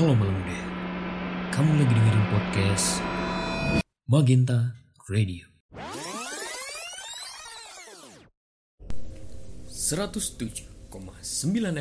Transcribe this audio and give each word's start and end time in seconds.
Halo 0.00 0.16
malam 0.16 0.32
muda, 0.32 0.60
kamu 1.52 1.76
lagi 1.76 1.92
dengerin 1.92 2.24
podcast 2.32 3.04
Magenta 4.08 4.80
Radio. 5.12 5.44
107,9 9.68 10.88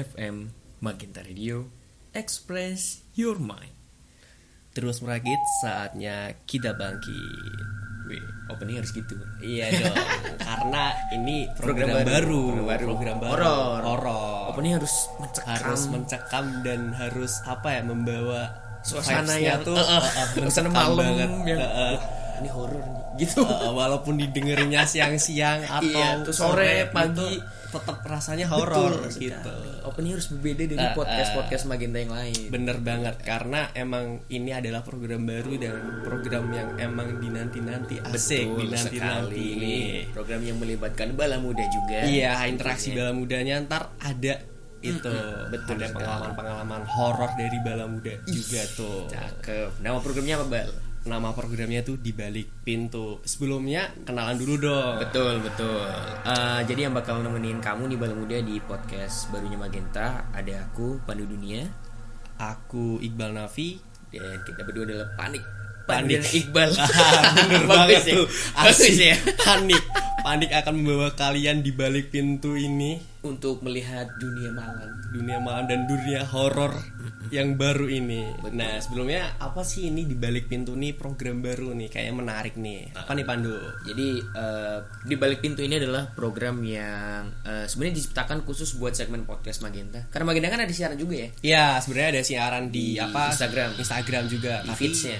FM 0.04 0.36
Magenta 0.83 1.23
Radio 1.23 1.71
Express 2.11 3.07
Your 3.15 3.39
Mind. 3.39 3.71
Terus 4.75 4.99
merakit 4.99 5.39
saatnya 5.63 6.36
kita 6.43 6.75
bangkit. 6.75 7.59
Wih, 8.11 8.51
opening 8.51 8.83
harus 8.83 8.91
gitu. 8.91 9.15
Iya 9.39 9.71
dong, 9.79 9.95
karena 10.43 10.91
ini 11.15 11.47
program, 11.55 11.88
Program 11.88 12.04
baru, 12.04 12.11
baru, 12.11 12.43
program 12.67 12.67
baru. 12.67 12.83
program 12.83 13.17
baru, 13.23 13.56
Horor. 13.87 14.39
Horor. 14.59 14.75
Opening 14.75 14.75
harus 14.75 14.95
mencekam. 15.15 15.55
harus 15.55 15.83
mencekam 15.87 16.45
dan 16.67 16.81
harus 16.91 17.33
apa 17.47 17.67
ya 17.79 17.81
membawa 17.87 18.41
suasana 18.83 19.36
yang 19.39 19.63
tuh 19.63 19.75
uh, 19.79 20.04
uh, 20.04 20.27
mencekam 20.36 20.71
malam 20.71 21.00
banget. 21.00 21.29
yang 21.47 21.59
Uh, 21.59 21.63
uh. 21.63 22.18
"Wah, 22.39 22.42
ini 22.42 22.50
horor 22.50 22.86
gitu. 23.16 23.43
Uh, 23.43 23.75
walaupun 23.79 24.16
didengerinnya 24.16 24.84
siang-siang 24.84 25.61
atau 25.61 25.84
Iya, 25.84 26.24
tuh 26.24 26.32
sore, 26.32 26.88
gitu, 26.88 26.96
pagi. 26.96 27.32
tetap 27.70 28.00
rasanya 28.02 28.48
horor 28.48 29.12
gitu. 29.12 29.54
Opening 29.84 30.15
harus 30.15 30.28
berbeda 30.28 30.64
dari 30.68 30.82
Eh, 30.82 30.93
podcast-podcast 30.93 31.64
Magenta 31.65 31.98
yang 31.98 32.09
lain. 32.09 32.48
Bener 32.48 32.78
banget 32.80 33.16
karena 33.20 33.70
emang 33.73 34.23
ini 34.28 34.50
adalah 34.50 34.81
program 34.81 35.22
baru 35.22 35.53
dan 35.56 35.75
program 36.02 36.50
yang 36.50 36.70
emang 36.78 37.20
dinanti-nanti 37.20 38.02
asik 38.02 38.48
Betul 38.48 38.66
dinanti-nanti 38.66 39.36
sekali. 39.36 39.53
ini. 39.53 39.76
Program 40.09 40.42
yang 40.42 40.58
melibatkan 40.58 41.14
bala 41.14 41.38
muda 41.38 41.62
juga. 41.67 42.02
Iya, 42.02 42.48
interaksi 42.48 42.90
bala 42.90 43.12
mudanya 43.12 43.62
ntar 43.62 43.94
ada 44.00 44.34
itu 44.80 45.12
betul 45.52 45.76
ada 45.76 45.86
sekali. 45.86 45.96
pengalaman-pengalaman 46.00 46.81
horor 46.88 47.31
dari 47.36 47.58
bala 47.59 47.86
muda 47.86 48.16
juga 48.26 48.62
tuh. 48.74 49.12
Cakep. 49.12 49.84
Nama 49.84 49.98
programnya 50.00 50.40
apa, 50.40 50.48
Bal? 50.48 50.70
Nama 51.00 51.31
programnya 51.31 51.80
tuh 51.81 51.95
di 51.95 52.11
balik 52.11 52.61
pintu. 52.61 53.23
Sebelumnya 53.23 53.88
kenalan 54.03 54.36
dulu 54.36 54.55
dong. 54.59 55.00
Betul, 55.00 55.39
betul. 55.39 55.88
Eh, 56.28 56.59
jadi 56.67 56.91
yang 56.91 56.94
bakal 56.94 57.23
nemenin 57.23 57.64
kamu 57.64 57.88
nih 57.88 57.97
bala 57.97 58.14
muda 58.14 58.38
di 58.44 58.59
podcast 58.59 59.31
barunya 59.31 59.56
Magenta 59.56 60.28
ada 60.36 60.67
aku 60.67 61.00
Pandu 61.08 61.23
Dunia 61.23 61.64
Aku 62.36 63.00
Iqbal 63.00 63.36
Nafi. 63.36 63.80
dan 64.09 64.41
kita 64.44 64.64
berdua 64.66 64.83
adalah 64.89 65.08
Panik. 65.16 65.44
Panik. 65.86 66.22
Iqbal. 66.23 66.69
Bener 67.47 67.63
banget 67.66 68.02
ya. 68.06 68.13
tuh. 68.16 68.25
Asik. 68.58 68.94
ya. 68.95 69.16
Panik. 69.39 69.84
Panik 70.19 70.52
akan 70.52 70.73
membawa 70.84 71.16
kalian 71.16 71.63
di 71.63 71.72
balik 71.72 72.11
pintu 72.11 72.53
ini 72.56 73.00
Untuk 73.20 73.59
melihat 73.62 74.08
dunia 74.16 74.48
malam. 74.50 74.89
dunia 75.09 75.42
malam 75.42 75.66
dan 75.66 75.84
dunia 75.84 76.22
horor 76.23 76.70
yang 77.30 77.58
baru 77.58 77.89
ini. 77.89 78.30
Nah, 78.53 78.78
sebelumnya 78.78 79.36
apa 79.38 79.59
sih 79.59 79.89
ini 79.89 80.06
di 80.06 80.14
balik 80.14 80.45
pintu 80.45 80.78
nih 80.78 80.94
program 80.94 81.42
baru 81.42 81.73
nih 81.73 81.90
kayaknya 81.90 82.14
menarik 82.16 82.56
nih. 82.56 82.94
Apa 82.94 83.17
nih 83.17 83.25
Pandu? 83.25 83.58
Jadi 83.84 84.08
eh, 84.22 84.78
di 85.03 85.16
balik 85.17 85.42
pintu 85.42 85.59
ini 85.59 85.81
adalah 85.81 86.14
program 86.14 86.62
yang 86.62 87.25
eh, 87.42 87.66
sebenarnya 87.66 87.97
diciptakan 87.97 88.45
khusus 88.45 88.78
buat 88.78 88.94
segmen 88.94 89.25
podcast 89.25 89.66
Magenta. 89.66 90.06
Karena 90.08 90.30
Magenta 90.30 90.47
kan 90.47 90.62
ada 90.62 90.73
siaran 90.73 90.95
juga 90.95 91.16
ya. 91.17 91.30
Ya, 91.42 91.66
sebenarnya 91.81 92.09
ada 92.16 92.23
siaran 92.23 92.64
di, 92.70 92.95
Di 92.95 93.02
apa? 93.02 93.34
Instagram. 93.34 93.70
Instagram 93.81 94.23
juga. 94.30 94.53
Di 94.62 94.70
tapi, 94.70 94.80
feeds-nya. 94.80 95.17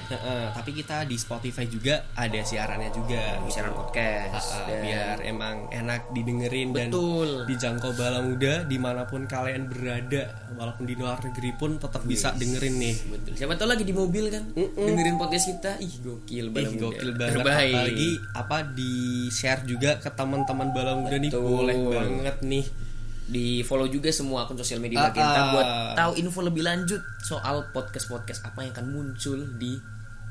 Tapi 0.54 0.70
kita 0.72 0.98
di 1.04 1.18
Spotify 1.18 1.66
juga 1.66 2.06
ada 2.14 2.40
siarannya 2.40 2.94
juga. 2.94 3.42
gitu. 3.42 3.58
Siaran 3.58 3.74
podcast. 3.74 4.48
Heeh, 4.54 4.66
Dan- 4.70 4.82
biar 4.86 5.18
emang 5.26 5.56
enak 5.74 6.14
didengerin 6.14 6.70
Betul. 6.72 7.44
dan 7.44 7.50
dijangkau 7.50 7.89
bala 7.94 8.20
muda 8.26 8.66
di 8.66 8.78
mana 8.82 9.06
pun 9.06 9.26
kalian 9.30 9.70
berada, 9.70 10.34
walaupun 10.58 10.84
di 10.86 10.94
luar 10.98 11.22
negeri 11.22 11.52
pun 11.56 11.78
tetap 11.78 12.04
bisa 12.06 12.34
dengerin 12.34 12.76
nih. 12.78 12.96
Betul. 13.10 13.32
Siapa 13.38 13.54
tahu 13.56 13.70
lagi 13.70 13.86
di 13.86 13.94
mobil 13.96 14.30
kan 14.34 14.44
dengerin 14.58 15.16
podcast 15.18 15.46
kita. 15.54 15.72
Ih, 15.82 15.94
gokil 16.02 16.46
Ih, 16.48 16.54
bala 16.54 16.70
muda. 16.70 16.82
gokil 16.90 17.10
banget 17.16 17.36
Terbaik. 17.40 17.74
apalagi 17.74 18.10
apa 18.36 18.58
di 18.74 18.94
share 19.32 19.62
juga 19.66 19.98
ke 19.98 20.10
teman-teman 20.14 20.70
bala 20.74 20.94
muda 20.98 21.16
nih 21.18 21.32
Betul. 21.32 21.44
boleh 21.46 21.78
banget 21.90 22.38
nih 22.46 22.66
di 23.30 23.62
follow 23.62 23.86
juga 23.86 24.10
semua 24.10 24.50
akun 24.50 24.58
sosial 24.58 24.82
media 24.82 25.06
Magenta 25.06 25.38
ah. 25.38 25.48
buat 25.54 25.68
tahu 25.94 26.12
info 26.18 26.42
lebih 26.42 26.66
lanjut 26.66 26.98
soal 27.22 27.70
podcast-podcast 27.70 28.42
apa 28.42 28.66
yang 28.66 28.74
akan 28.74 28.88
muncul 28.90 29.38
di 29.62 29.78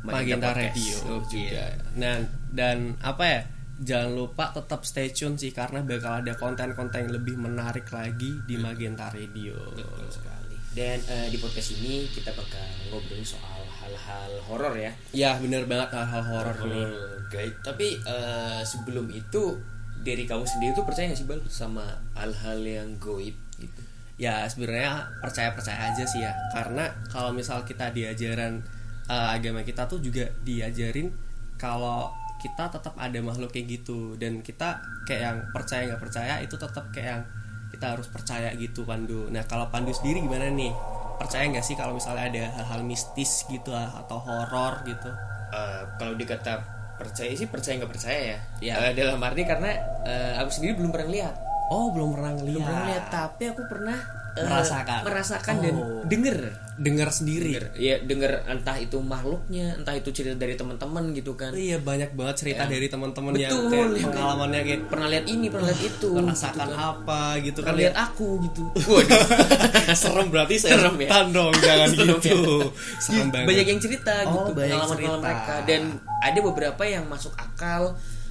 Magenta 0.02 0.54
Podcast. 0.54 0.74
Radio 0.74 0.96
Oke. 1.18 1.30
juga. 1.30 1.66
Nah, 1.98 2.22
dan 2.54 2.94
apa 3.02 3.24
ya? 3.26 3.40
Jangan 3.78 4.10
lupa 4.10 4.50
tetap 4.50 4.82
stay 4.82 5.14
tune 5.14 5.38
sih 5.38 5.54
karena 5.54 5.86
bakal 5.86 6.18
ada 6.18 6.34
konten-konten 6.34 7.06
yang 7.06 7.14
lebih 7.14 7.38
menarik 7.38 7.86
lagi 7.94 8.42
di 8.42 8.58
Magenta 8.58 9.06
Radio. 9.14 9.54
Betul 9.70 10.10
sekali. 10.10 10.56
Dan 10.74 10.98
eh, 11.06 11.30
di 11.30 11.38
podcast 11.38 11.78
ini 11.78 12.10
kita 12.10 12.34
bakal 12.34 12.66
ngobrolin 12.90 13.22
soal 13.22 13.62
hal-hal 13.78 14.30
horor 14.50 14.74
ya. 14.74 14.92
Ya, 15.14 15.30
bener 15.38 15.70
banget 15.70 15.94
hal-hal 15.94 16.22
horor 16.26 16.58
nih. 16.66 16.86
Oke. 17.22 17.54
Tapi 17.62 18.02
eh, 18.02 18.60
sebelum 18.66 19.14
itu 19.14 19.62
dari 20.02 20.26
kamu 20.26 20.42
sendiri 20.42 20.74
tuh 20.74 20.86
percaya 20.86 21.14
gak 21.14 21.18
sih 21.18 21.26
bal 21.26 21.42
sama 21.46 21.86
hal-hal 22.18 22.58
yang 22.62 22.98
goib 22.98 23.34
gitu? 23.62 23.80
Ya, 24.18 24.42
sebenarnya 24.50 25.06
percaya-percaya 25.22 25.94
aja 25.94 26.02
sih 26.02 26.26
ya. 26.26 26.34
Karena 26.50 26.90
kalau 27.14 27.30
misal 27.30 27.62
kita 27.62 27.94
diajaran 27.94 28.58
eh, 29.06 29.28
agama 29.38 29.62
kita 29.62 29.86
tuh 29.86 30.02
juga 30.02 30.26
diajarin 30.42 31.14
kalau 31.54 32.10
kita 32.38 32.70
tetap 32.70 32.94
ada 32.94 33.18
makhluk 33.18 33.50
kayak 33.50 33.66
gitu 33.82 34.14
dan 34.14 34.40
kita 34.40 34.78
kayak 35.04 35.22
yang 35.22 35.38
percaya 35.50 35.82
nggak 35.90 36.02
percaya 36.02 36.34
itu 36.38 36.54
tetap 36.54 36.84
kayak 36.90 37.08
yang 37.18 37.22
kita 37.68 37.86
harus 37.94 38.08
percaya 38.08 38.48
gitu 38.56 38.86
Pandu. 38.86 39.28
Nah 39.28 39.44
kalau 39.44 39.68
Pandu 39.68 39.92
sendiri 39.92 40.24
gimana 40.24 40.48
nih? 40.48 40.72
Percaya 41.18 41.44
nggak 41.50 41.66
sih 41.66 41.74
kalau 41.74 41.98
misalnya 41.98 42.30
ada 42.30 42.44
hal-hal 42.62 42.80
mistis 42.86 43.42
gitu 43.50 43.74
atau 43.74 44.22
horor 44.22 44.86
gitu? 44.86 45.10
Eh, 45.50 45.82
kalau 45.98 46.14
dikata 46.14 46.62
percaya 46.94 47.30
sih 47.34 47.46
percaya 47.46 47.78
nggak 47.82 47.92
percaya 47.92 48.20
ya. 48.22 48.38
Ya. 48.62 48.74
Eh, 48.88 48.94
dalam 48.94 49.18
arti 49.20 49.42
karena 49.42 49.70
eh, 50.06 50.34
aku 50.38 50.50
sendiri 50.50 50.78
belum 50.78 50.90
pernah 50.94 51.10
lihat. 51.10 51.34
Oh 51.68 51.92
belum 51.92 52.16
pernah 52.16 52.32
Belum 52.38 52.62
pernah 52.64 52.86
lihat, 52.88 53.04
ngeliat. 53.04 53.12
tapi 53.12 53.44
aku 53.52 53.62
pernah 53.68 53.98
eh, 54.38 54.46
Merasakan. 54.46 55.00
merasakan 55.02 55.54
dan 55.58 55.74
Oh. 55.74 56.02
denger. 56.04 56.38
Dengar 56.76 57.10
sendiri. 57.10 57.50
Denger. 57.50 57.64
Ya 57.74 57.98
denger 57.98 58.46
entah 58.46 58.76
itu 58.76 58.96
makhluknya, 58.96 59.74
entah 59.74 59.92
itu 59.92 60.10
cerita 60.10 60.36
dari 60.36 60.54
teman-teman 60.54 61.10
gitu 61.10 61.34
kan. 61.34 61.50
Iya 61.50 61.78
banyak 61.78 62.14
banget 62.14 62.34
cerita 62.38 62.62
Ya. 62.62 62.70
dari 62.70 62.86
teman-teman 62.86 63.34
yang 63.34 63.50
kayak 63.66 63.88
ya 63.92 64.06
pengalamannya 64.06 64.60
kayak 64.62 64.80
Pernah 64.86 65.08
lihat 65.08 65.26
ini, 65.26 65.46
pernah 65.48 65.66
lihat 65.68 65.82
itu. 65.84 66.08
merasakan 66.12 66.54
gitu 66.62 66.70
kan. 66.70 66.86
apa 66.94 67.20
gitu 67.40 67.58
kan 67.58 67.66
Pernah 67.68 67.82
lihat 67.82 67.96
aku 68.00 68.28
gitu. 68.44 68.62
Waduh. 68.84 69.22
serem 69.98 70.26
berarti 70.28 70.54
Serem 70.56 70.94
ya? 70.96 71.08
dong 71.28 71.50
jangan 71.56 71.88
Serem 71.88 72.06
gitu 72.14 72.30
ya? 72.30 72.68
serem 72.98 73.26
banget 73.28 73.46
banyak 73.48 73.66
yang 73.66 73.80
cerita 73.80 74.14
Oh, 74.20 74.30
gitu 74.30 74.50
banyak 74.54 74.70
pengalaman-pengalaman 74.70 75.18
cerita. 75.18 75.18
mereka 75.20 75.54
dan 75.66 75.82
ada 76.20 76.38
beberapa 76.40 76.82
yang 76.84 77.04
masuk 77.04 77.32
akal 77.34 77.82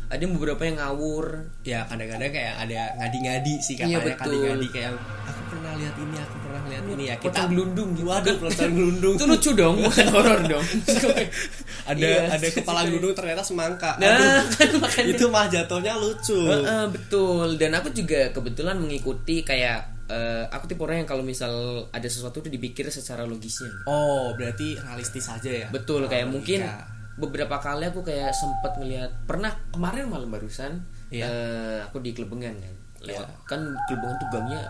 ada 0.07 0.23
beberapa 0.25 0.61
yang 0.63 0.77
ngawur 0.77 1.25
ya 1.61 1.83
kadang-kadang 1.83 2.31
kayak 2.31 2.55
ada 2.57 2.79
ngadi-ngadi 2.97 3.53
sih 3.59 3.75
Iya, 3.75 3.99
katanya 3.99 3.99
betul. 4.07 4.31
ngadi-ngadi 4.31 4.67
kayak 4.71 4.91
aku 5.27 5.36
pernah 5.47 5.71
lihat 5.73 5.95
ini 5.95 6.15
aku 6.17 6.35
pernah 6.39 6.61
lihat 6.65 6.85
ini 6.85 7.03
ya. 7.05 7.15
Kita 7.17 7.41
gelundung 7.45 7.89
gitu. 7.91 8.05
Waduh 8.05 8.35
pocong 8.37 8.71
gelundung. 8.77 9.15
Itu 9.15 9.25
lucu 9.25 9.49
dong 9.53 9.75
bukan 9.79 10.07
horor 10.09 10.39
dong. 10.45 10.65
Ada 11.87 11.99
Iya. 11.99 12.21
ada 12.29 12.47
kepala 12.51 12.83
gelundung 12.83 13.13
ternyata 13.13 13.39
semangka. 13.39 13.95
Nah, 13.95 14.43
Aduh, 14.43 14.83
kan 14.91 15.03
itu 15.03 15.25
mah 15.25 15.47
jatuhnya 15.47 15.95
lucu. 15.95 16.35
Heeh, 16.35 16.83
betul. 16.89 17.55
Dan 17.55 17.71
aku 17.73 17.89
juga 17.89 18.27
kebetulan 18.29 18.75
mengikuti 18.75 19.39
kayak 19.41 19.87
eh, 20.05 20.43
aku 20.47 20.67
tipe 20.67 20.79
orang 20.79 21.01
yang 21.01 21.09
kalau 21.09 21.21
misal 21.21 21.51
ada 21.89 22.05
sesuatu 22.05 22.39
itu 22.39 22.49
dipikir 22.49 22.87
secara 22.89 23.23
logisnya. 23.23 23.71
Oh 23.85 24.31
berarti 24.33 24.75
realistis 24.75 25.27
aja 25.27 25.47
ya? 25.47 25.67
Betul 25.67 26.05
kayak 26.05 26.27
Oh, 26.27 26.31
mungkin 26.33 26.59
iya. 26.61 26.83
beberapa 27.15 27.55
kali 27.57 27.87
aku 27.87 28.03
kayak 28.03 28.31
sempet 28.31 28.75
ngelihat 28.75 29.11
pernah 29.23 29.55
kemarin 29.69 30.07
malam 30.07 30.27
barusan 30.27 30.83
Iya. 31.07 31.23
eh, 31.23 31.77
aku 31.81 31.99
di 31.99 32.11
Kelebengan 32.11 32.51
kan. 32.53 32.75
Lewat 32.99 33.27
kan 33.45 33.61
Kelebengan 33.85 34.15
tuh 34.17 34.27
gangnya 34.29 34.63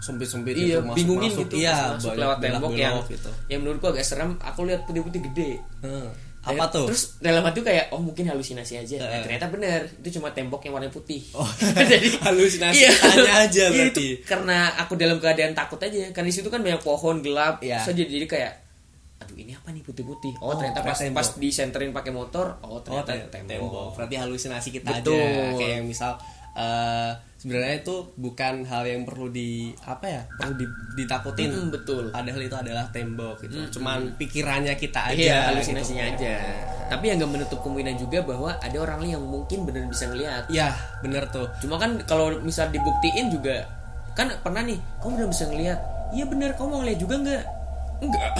sempit-sempit 0.00 0.54
iya 0.54 0.66
itu 0.74 0.80
masuk, 0.82 0.96
bingungin 0.96 1.30
masuk, 1.30 1.40
gitu 1.44 1.54
iya 1.58 1.76
masuk 1.92 2.08
banyak 2.08 2.18
lewat 2.18 2.36
tembok 2.38 2.72
yang 2.74 2.96
gitu 3.06 3.30
yang 3.46 3.60
menurutku 3.60 3.86
agak 3.88 4.02
serem 4.02 4.30
aku 4.36 4.60
lihat 4.64 4.80
putih-putih 4.84 5.20
gede 5.22 5.50
Hmm. 5.80 6.08
Dan- 6.40 6.56
apa 6.56 6.72
tuh 6.72 6.88
terus 6.88 7.20
dalam 7.20 7.44
hati 7.44 7.60
kayak 7.60 7.92
oh 7.92 8.00
mungkin 8.00 8.24
halusinasi 8.24 8.80
aja 8.80 8.96
Nah, 8.98 9.20
ternyata 9.20 9.46
bener 9.46 9.84
itu 9.94 10.16
cuma 10.16 10.32
tembok 10.32 10.60
yang 10.62 10.72
warna 10.72 10.88
putih 10.88 11.20
Oh, 11.30 11.44
jadi 11.84 12.16
halusinasi 12.24 12.80
iya. 12.80 12.92
tanya 12.96 13.32
aja 13.44 13.60
Iya, 13.62 13.68
berarti. 13.70 14.08
itu 14.16 14.24
karena 14.24 14.56
aku 14.74 14.96
dalam 14.96 15.16
keadaan 15.16 15.52
takut 15.52 15.76
aja 15.78 16.08
karena 16.10 16.26
di 16.26 16.34
situ 16.34 16.48
kan 16.48 16.58
banyak 16.58 16.80
pohon 16.80 17.20
gelap 17.20 17.60
Iya. 17.60 17.84
Terus 17.84 17.92
jadi 17.94 18.08
jadi 18.10 18.26
kayak 18.26 18.52
aduh 19.20 19.36
ini 19.36 19.52
apa 19.52 19.68
nih 19.68 19.84
putih-putih 19.84 20.32
oh, 20.40 20.48
Oh, 20.48 20.54
ternyata 20.56 20.80
pas 20.80 20.96
ternyata 20.96 21.12
pas 21.14 21.28
tembok. 21.28 21.40
disenterin 21.44 21.90
pakai 21.92 22.08
motor 22.10 22.46
oh 22.58 22.66
Oh, 22.66 22.80
ternyata 22.80 23.12
ternyata 23.12 23.28
tembok, 23.30 23.52
tembok. 23.52 23.88
Berarti 23.94 24.14
halusinasi 24.16 24.68
kita 24.72 24.90
Betul. 24.96 25.20
aja. 25.20 25.52
Kayak 25.54 25.72
yang 25.74 25.86
misal 25.86 26.12
eh, 26.54 27.10
sebenarnya 27.38 27.80
itu 27.80 27.96
bukan 28.20 28.68
hal 28.68 28.84
yang 28.84 29.02
perlu 29.08 29.32
di 29.32 29.72
apa 29.86 30.06
ya? 30.06 30.22
Perlu 30.36 30.54
di- 30.60 30.76
ditakutin. 30.98 31.48
Mm, 31.48 31.68
betul 31.72 32.04
Padahal 32.12 32.40
itu 32.44 32.56
adalah 32.56 32.84
tembok 32.92 33.46
gitu. 33.46 33.80
Cuman 33.80 34.12
pikirannya 34.20 34.74
kita 34.76 35.10
aja. 35.10 35.16
Iya 35.16 35.38
halusinasinya 35.52 36.04
gitu. 36.14 36.26
aja. 36.26 36.34
Tapi 36.90 37.04
yang 37.06 37.22
nggak 37.22 37.32
menutup 37.32 37.58
kemungkinan 37.62 37.96
juga 37.96 38.18
bahwa 38.26 38.50
ada 38.58 38.76
orang 38.82 38.98
lain 39.06 39.12
yang 39.16 39.24
mungkin 39.24 39.62
benar 39.62 39.86
bisa 39.86 40.10
ngelihat. 40.10 40.44
Iya, 40.50 40.74
bener 41.00 41.22
tuh. 41.30 41.46
Cuma 41.62 41.78
kan 41.78 42.02
kalau 42.04 42.34
misal 42.42 42.68
dibuktiin 42.68 43.30
juga 43.30 43.62
kan 44.18 44.26
pernah 44.42 44.66
nih 44.66 44.76
kamu 44.98 45.22
udah 45.22 45.28
bisa 45.30 45.44
ngelihat. 45.46 45.78
Iya 46.10 46.26
benar 46.26 46.58
kamu 46.58 46.66
mau 46.66 46.78
ngeliat 46.82 46.98
juga 46.98 47.14
nggak? 47.22 47.44
enggak. 48.04 48.30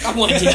Kamu 0.00 0.20
aja 0.24 0.48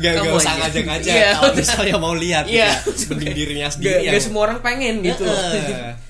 Gak, 0.00 0.12
Kamu 0.16 0.26
gak 0.26 0.36
usah 0.36 0.52
aja. 0.52 0.60
ngajak 0.60 0.86
aja 0.90 1.10
Iya, 1.10 1.30
kalau 1.36 1.52
misalnya 1.54 1.96
mau 1.96 2.14
lihat 2.14 2.44
Iya. 2.46 2.70
gitu. 2.82 3.14
mending 3.14 3.34
dirinya 3.34 3.68
sendiri 3.70 4.00
yang 4.02 4.14
gak 4.14 4.24
semua 4.24 4.42
orang 4.50 4.58
pengen 4.60 4.94
gitu. 5.00 5.22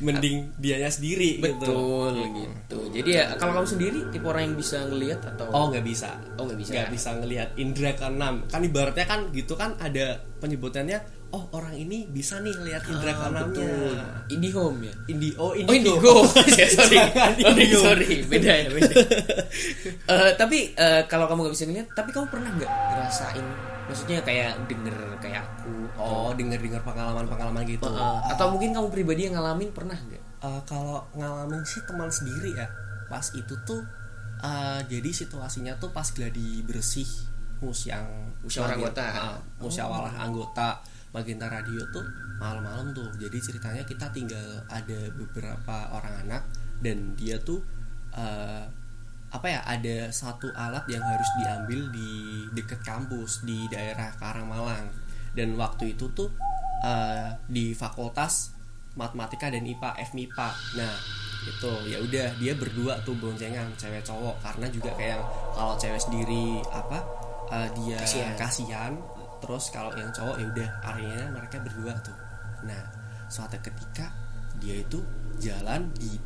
Mending 0.00 0.36
dianya 0.56 0.88
sendiri 0.88 1.30
gitu. 1.36 1.52
Betul 1.60 2.12
gitu. 2.34 2.78
Jadi 2.90 3.10
ya 3.12 3.24
kalau 3.36 3.52
kamu 3.54 3.68
sendiri 3.68 3.98
tipe 4.08 4.24
orang 4.24 4.42
yang 4.48 4.56
bisa 4.56 4.76
ngelihat 4.86 5.20
atau 5.26 5.46
oh 5.50 5.64
nggak 5.68 5.84
bisa. 5.84 6.10
Oh, 6.36 6.44
nggak 6.44 6.58
bisa. 6.58 6.70
nggak 6.72 6.88
bisa 6.90 7.08
ngelihat 7.20 7.48
indra 7.56 7.90
keenam 7.92 8.34
kan 8.46 8.60
ibaratnya 8.60 9.04
kan 9.04 9.20
gitu 9.30 9.54
kan 9.54 9.76
ada 9.76 10.18
penyebutannya 10.40 10.98
oh 11.30 11.44
orang 11.52 11.72
ini 11.72 12.10
bisa 12.10 12.38
nih 12.38 12.54
lihat 12.60 12.82
indra 12.86 13.14
Ah, 13.14 14.26
indie 14.26 14.50
home 14.50 14.82
ya? 14.82 14.94
Indi 15.06 15.30
oh 15.38 15.50
Oh 15.50 15.54
indigo, 15.54 15.94
indigo, 15.94 16.14
ya, 16.58 16.66
sorry, 16.66 16.98
oh, 16.98 17.50
indigo. 17.54 17.78
sorry, 17.78 18.06
beda 18.26 18.50
ya 18.50 18.68
beda. 18.74 18.94
Eh, 20.06 20.30
tapi 20.34 20.74
eh, 20.74 21.02
kalau 21.06 21.30
kamu 21.30 21.46
nggak 21.46 21.54
bisa 21.54 21.64
ngeliat, 21.66 21.88
tapi 21.94 22.10
kamu 22.10 22.26
pernah 22.26 22.50
nggak 22.50 22.70
ngerasain, 22.70 23.46
maksudnya 23.86 24.18
kayak 24.22 24.58
denger 24.66 24.96
kayak 25.18 25.42
aku, 25.44 25.74
oh 25.94 26.30
denger 26.34 26.58
dengar 26.58 26.82
pengalaman 26.82 27.26
pengalaman 27.26 27.62
gitu. 27.62 27.86
Eh, 27.86 28.18
atau 28.30 28.46
mungkin 28.50 28.74
kamu 28.74 28.88
pribadi 28.90 29.30
yang 29.30 29.38
ngalamin 29.38 29.70
pernah 29.70 29.94
nggak? 29.94 30.22
Eh, 30.42 30.60
kalau 30.66 31.06
ngalamin 31.14 31.62
sih 31.62 31.82
teman 31.86 32.10
sendiri 32.10 32.58
ya. 32.58 32.66
Pas 33.06 33.26
itu 33.34 33.54
tuh 33.62 33.82
eh, 34.40 34.80
jadi 34.86 35.10
situasinya 35.10 35.78
tuh 35.78 35.94
pas 35.94 36.06
gladi 36.10 36.62
bersih 36.66 37.06
mus 37.60 37.84
yang 37.84 38.02
Musyawarah 38.40 38.72
anggota. 38.72 39.04
ah, 39.04 39.36
musyawarah 39.60 40.14
anggota 40.16 40.68
Magenta 41.10 41.50
Radio 41.50 41.82
tuh 41.90 42.06
malam-malam 42.38 42.94
tuh. 42.94 43.10
Jadi 43.18 43.38
ceritanya 43.42 43.82
kita 43.82 44.14
tinggal 44.14 44.62
ada 44.70 45.10
beberapa 45.14 45.90
orang 45.90 46.26
anak 46.26 46.42
dan 46.78 47.18
dia 47.18 47.36
tuh 47.42 47.58
eh, 48.14 48.64
apa 49.30 49.46
ya 49.46 49.62
ada 49.62 50.10
satu 50.10 50.50
alat 50.54 50.86
yang 50.90 51.02
harus 51.02 51.30
diambil 51.38 51.80
di 51.94 52.10
dekat 52.54 52.82
kampus 52.82 53.42
di 53.42 53.66
daerah 53.70 54.14
Karangmalang. 54.18 54.86
Dan 55.34 55.58
waktu 55.58 55.98
itu 55.98 56.10
tuh 56.14 56.30
eh, 56.86 57.34
di 57.50 57.74
fakultas 57.74 58.54
matematika 58.94 59.50
dan 59.50 59.62
IPA 59.62 60.02
FMIPA 60.10 60.48
nah 60.74 60.94
itu 61.40 61.72
ya 61.88 61.96
udah 62.02 62.26
dia 62.36 62.52
berdua 62.58 62.98
tuh 63.02 63.18
boncengan 63.18 63.66
cewek 63.74 64.06
cowok. 64.06 64.38
Karena 64.46 64.66
juga 64.70 64.94
kayak 64.94 65.18
kalau 65.58 65.74
cewek 65.74 65.98
sendiri 65.98 66.62
apa 66.70 67.02
eh, 67.50 67.68
dia 67.82 67.98
Kasihan. 67.98 68.34
kasihan 68.38 68.92
terus 69.40 69.72
kalau 69.72 69.90
yang 69.96 70.12
cowok 70.12 70.36
ya 70.38 70.46
udah 70.52 70.68
akhirnya 70.84 71.26
mereka 71.32 71.56
berdua 71.64 71.92
tuh. 72.04 72.16
Nah 72.64 72.80
suatu 73.26 73.56
ketika 73.60 74.12
dia 74.60 74.80
itu 74.84 75.00
jalan 75.40 75.88
di 75.96 76.20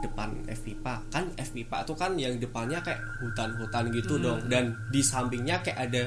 depan 0.00 0.32
FIPA 0.44 0.94
kan 1.08 1.24
FIPA 1.36 1.78
tuh 1.88 1.96
kan 1.96 2.12
yang 2.20 2.36
depannya 2.36 2.80
kayak 2.84 3.00
hutan-hutan 3.20 3.88
gitu 3.92 4.16
dong. 4.20 4.40
Dan 4.48 4.76
di 4.92 5.00
sampingnya 5.00 5.60
kayak 5.64 5.90
ada 5.90 6.02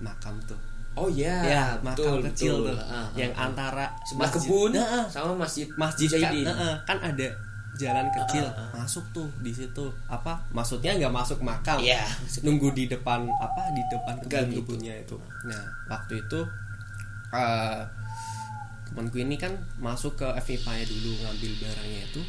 makam 0.00 0.36
tuh. 0.48 0.56
Oh 0.98 1.06
iya, 1.06 1.38
ya 1.46 1.64
makam 1.80 2.18
kecil 2.18 2.66
tuh. 2.66 2.74
Ah, 2.74 3.06
ah, 3.06 3.06
yang 3.14 3.30
ah. 3.38 3.46
antara 3.46 3.94
sebelah 4.04 4.26
masjid- 4.26 4.50
kebun 4.50 4.70
Nah, 4.74 4.86
ah, 4.90 5.04
sama 5.06 5.32
masjid 5.38 5.66
masjid 5.78 6.08
kan, 6.10 6.18
Mujahidin. 6.34 6.46
eh, 6.50 6.56
eh, 6.66 6.74
kan 6.82 6.98
ada 6.98 7.28
jalan 7.78 8.06
kecil 8.10 8.44
Ah, 8.44 8.56
ah, 8.56 8.66
ah. 8.74 8.82
masuk 8.82 9.04
tuh 9.14 9.28
di 9.40 9.52
situ 9.54 9.86
apa 10.10 10.40
maksudnya 10.50 10.96
nggak 10.98 11.14
masuk 11.14 11.38
makam 11.40 11.78
Iya. 11.78 12.02
nunggu 12.42 12.74
di 12.74 12.90
depan 12.90 13.24
apa 13.40 13.70
di 13.72 13.82
depan 13.88 14.14
kebun 14.26 14.48
gitu. 14.50 14.58
kebunnya 14.64 14.94
itu 15.00 15.16
nah 15.46 15.64
waktu 15.88 16.18
itu 16.20 16.40
eh 17.30 17.80
temanku 18.90 19.22
ini 19.22 19.38
kan 19.38 19.54
masuk 19.78 20.18
ke 20.18 20.26
FIPA 20.42 20.82
nya 20.82 20.84
dulu 20.90 21.10
ngambil 21.22 21.52
barangnya 21.62 22.00
itu 22.10 22.22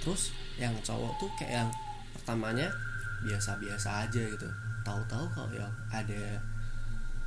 terus 0.00 0.32
yang 0.56 0.72
cowok 0.80 1.12
tuh 1.20 1.28
kayak 1.36 1.60
yang 1.60 1.68
pertamanya 2.16 2.72
biasa-biasa 3.20 4.08
aja 4.08 4.22
gitu 4.24 4.48
tahu-tahu 4.80 5.28
kalau 5.36 5.52
yang 5.52 5.68
ada 5.92 6.40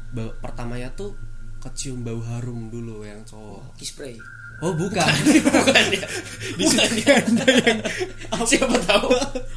bau, 0.10 0.34
pertamanya 0.42 0.90
tuh 0.98 1.14
kecium 1.62 2.02
bau 2.02 2.18
harum 2.24 2.72
dulu 2.72 3.04
yang 3.06 3.22
cowok 3.28 3.76
spray. 3.84 4.18
Oh 4.60 4.74
bukan 4.76 5.08
Bukan 5.46 5.86
ya. 5.96 6.08
Bukan 6.60 6.90
ya. 7.00 7.16
Siapa 8.50 8.76
tahu 8.84 9.10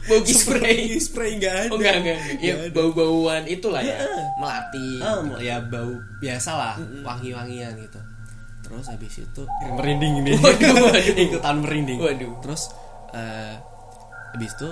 bau 0.07 0.23
spray. 0.27 0.99
spray 0.99 1.39
nggak 1.39 1.55
ada 1.55 1.69
Oh 1.71 1.79
enggak 1.79 1.95
enggak. 2.03 2.19
Ya 2.43 2.55
bau-bauan 2.71 3.43
itulah 3.47 3.83
ya. 3.83 3.99
Melati. 4.39 5.03
Ah, 5.03 5.19
ya 5.39 5.57
bau 5.63 5.93
biasa 6.19 6.51
lah 6.55 6.75
wangi-wangian 7.03 7.75
gitu 7.79 7.99
terus 8.63 8.87
habis 8.89 9.21
itu 9.21 9.43
merinding 9.77 10.23
ini 10.25 10.33
Waduh, 10.41 10.75
waduh. 10.89 11.05
ikutan 11.19 11.57
merinding 11.61 11.99
Waduh. 12.01 12.33
terus 12.41 12.71
eh 13.13 13.53
habis 14.33 14.55
itu 14.57 14.71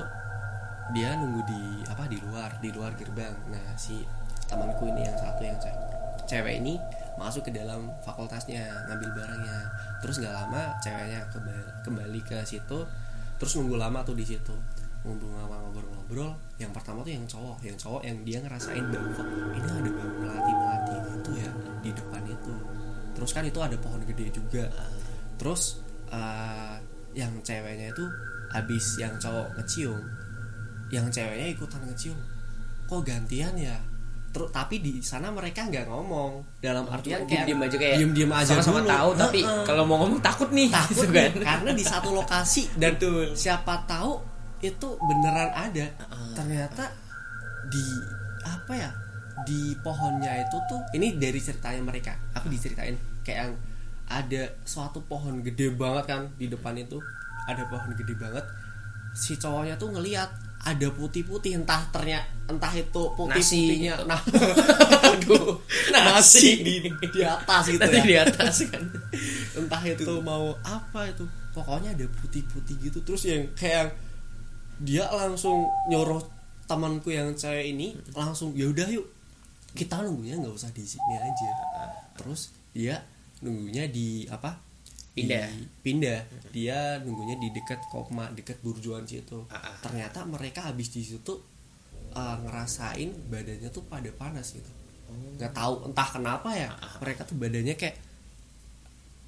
dia 0.96 1.12
nunggu 1.20 1.42
di 1.44 1.62
apa 1.84 2.08
di 2.08 2.16
luar 2.24 2.48
di 2.64 2.70
luar 2.72 2.96
gerbang 2.96 3.34
nah 3.52 3.60
si 3.76 4.00
temanku 4.48 4.88
ini 4.88 5.04
yang 5.04 5.16
satu 5.20 5.42
yang 5.44 5.58
cewek 5.60 5.84
cewek 6.24 6.54
ini 6.64 6.74
masuk 7.20 7.44
ke 7.44 7.52
dalam 7.52 7.92
fakultasnya 8.00 8.64
ngambil 8.88 9.12
barangnya. 9.12 9.58
Terus 10.00 10.24
nggak 10.24 10.32
lama 10.32 10.72
ceweknya 10.80 11.20
kembali, 11.84 12.20
ke 12.24 12.40
situ 12.48 12.88
terus 13.36 13.56
nunggu 13.56 13.76
lama 13.76 14.00
tuh 14.00 14.16
di 14.16 14.24
situ. 14.24 14.56
Nunggu 15.04 15.28
lama 15.32 15.68
ngobrol-ngobrol 15.68 16.32
yang 16.56 16.72
pertama 16.72 17.04
tuh 17.04 17.12
yang 17.12 17.24
cowok 17.28 17.60
yang 17.60 17.76
cowok 17.76 18.00
yang 18.04 18.16
dia 18.24 18.38
ngerasain 18.40 18.84
bau 18.88 19.08
kok 19.16 19.28
ini 19.56 19.68
ada 19.68 19.90
bau 19.92 20.12
melati 20.16 20.52
melati 20.52 20.94
gitu 20.96 21.30
ya 21.36 21.50
di 21.84 21.90
depan 21.92 22.22
itu. 22.24 22.54
Terus 23.12 23.30
kan 23.36 23.44
itu 23.44 23.60
ada 23.60 23.76
pohon 23.76 24.00
gede 24.08 24.32
juga. 24.32 24.64
Terus 25.36 25.80
eh, 26.08 26.76
yang 27.12 27.32
ceweknya 27.44 27.92
itu 27.92 28.04
habis 28.50 28.98
yang 28.98 29.14
cowok 29.20 29.56
ngecium 29.60 29.98
yang 30.90 31.06
ceweknya 31.06 31.54
ikutan 31.54 31.82
ngecium 31.86 32.18
kok 32.90 33.06
gantian 33.06 33.54
ya 33.54 33.78
terus 34.30 34.50
tapi 34.54 34.78
di 34.78 35.02
sana 35.02 35.34
mereka 35.34 35.66
nggak 35.66 35.90
ngomong. 35.90 36.62
Dalam 36.62 36.86
artian 36.86 37.26
kayak 37.26 37.50
diem 37.50 37.60
aja 37.60 37.76
kayak 37.76 37.96
diem-diem 37.98 38.30
aja 38.30 38.54
sama-sama 38.54 38.80
dulu. 38.82 38.90
tahu 38.94 39.10
tapi 39.18 39.40
kalau 39.66 39.82
mau 39.86 39.96
ngomong 40.06 40.20
takut 40.22 40.48
nih 40.54 40.70
takut 40.70 41.02
gitu 41.02 41.10
kan 41.10 41.30
kan. 41.34 41.42
karena 41.42 41.70
di 41.74 41.84
satu 41.84 42.08
lokasi 42.14 42.62
dan 42.80 42.94
siapa 43.34 43.84
tahu 43.90 44.22
itu 44.62 44.88
beneran 45.02 45.50
ada. 45.50 45.86
Ternyata 46.38 46.84
di 47.66 47.86
apa 48.46 48.72
ya 48.72 48.90
di 49.44 49.74
pohonnya 49.82 50.46
itu 50.46 50.56
tuh 50.68 50.80
ini 50.94 51.16
dari 51.16 51.40
ceritanya 51.40 51.82
mereka 51.82 52.12
aku 52.36 52.46
diceritain 52.52 52.96
kayak 53.24 53.38
yang 53.48 53.52
ada 54.10 54.42
suatu 54.66 55.02
pohon 55.06 55.42
gede 55.42 55.70
banget 55.74 56.04
kan 56.10 56.22
di 56.34 56.50
depan 56.50 56.74
itu 56.78 57.02
ada 57.50 57.66
pohon 57.66 57.94
gede 57.98 58.14
banget. 58.14 58.46
Si 59.10 59.34
cowoknya 59.34 59.74
tuh 59.74 59.90
ngelihat 59.90 60.30
ada 60.60 60.88
putih-putih 60.92 61.56
entah 61.56 61.88
ternyata 61.88 62.28
entah 62.44 62.72
itu 62.76 63.02
putih-putihnya 63.16 64.04
Nasi. 64.04 64.10
nah 64.10 64.20
aduh 65.16 65.56
nasi. 65.88 66.60
di, 66.60 66.76
di 66.90 67.20
atas 67.24 67.72
gitu 67.72 67.80
ya. 67.86 68.02
di 68.04 68.16
atas 68.18 68.54
kan. 68.68 68.84
Entah 69.56 69.82
itu. 69.86 70.20
mau 70.20 70.52
apa 70.60 71.08
itu. 71.08 71.24
Pokoknya 71.56 71.96
ada 71.96 72.06
putih-putih 72.10 72.76
gitu. 72.82 72.98
Terus 73.06 73.22
yang 73.30 73.48
kayak 73.56 73.96
dia 74.82 75.08
langsung 75.08 75.70
nyuruh 75.88 76.20
temanku 76.68 77.14
yang 77.14 77.32
cewek 77.34 77.72
ini 77.72 77.98
langsung 78.14 78.54
ya 78.54 78.70
udah 78.70 78.86
yuk 78.92 79.06
kita 79.74 80.02
nunggunya 80.02 80.38
nggak 80.38 80.54
usah 80.54 80.70
di 80.74 80.84
sini 80.84 81.14
aja. 81.16 81.50
Terus 82.20 82.52
dia 82.74 83.00
nunggunya 83.40 83.88
di 83.88 84.28
apa 84.28 84.69
Pindah. 85.10 85.46
pindah. 85.82 86.20
Dia 86.54 87.02
nunggunya 87.02 87.36
di 87.36 87.50
dekat 87.50 87.82
koma 87.90 88.30
dekat 88.30 88.62
burjuan 88.62 89.04
situ. 89.04 89.42
Ah, 89.50 89.58
ah. 89.58 89.74
ternyata 89.82 90.22
mereka 90.22 90.70
habis 90.70 90.94
di 90.94 91.02
situ 91.02 91.34
uh, 92.14 92.36
ngerasain 92.46 93.10
badannya 93.26 93.68
tuh 93.74 93.82
pada 93.90 94.10
panas 94.14 94.54
gitu. 94.54 94.70
Nggak 95.10 95.52
tahu 95.52 95.90
entah 95.90 96.08
kenapa 96.08 96.48
ya 96.54 96.70
mereka 97.02 97.26
tuh 97.26 97.36
badannya 97.36 97.74
kayak 97.74 97.98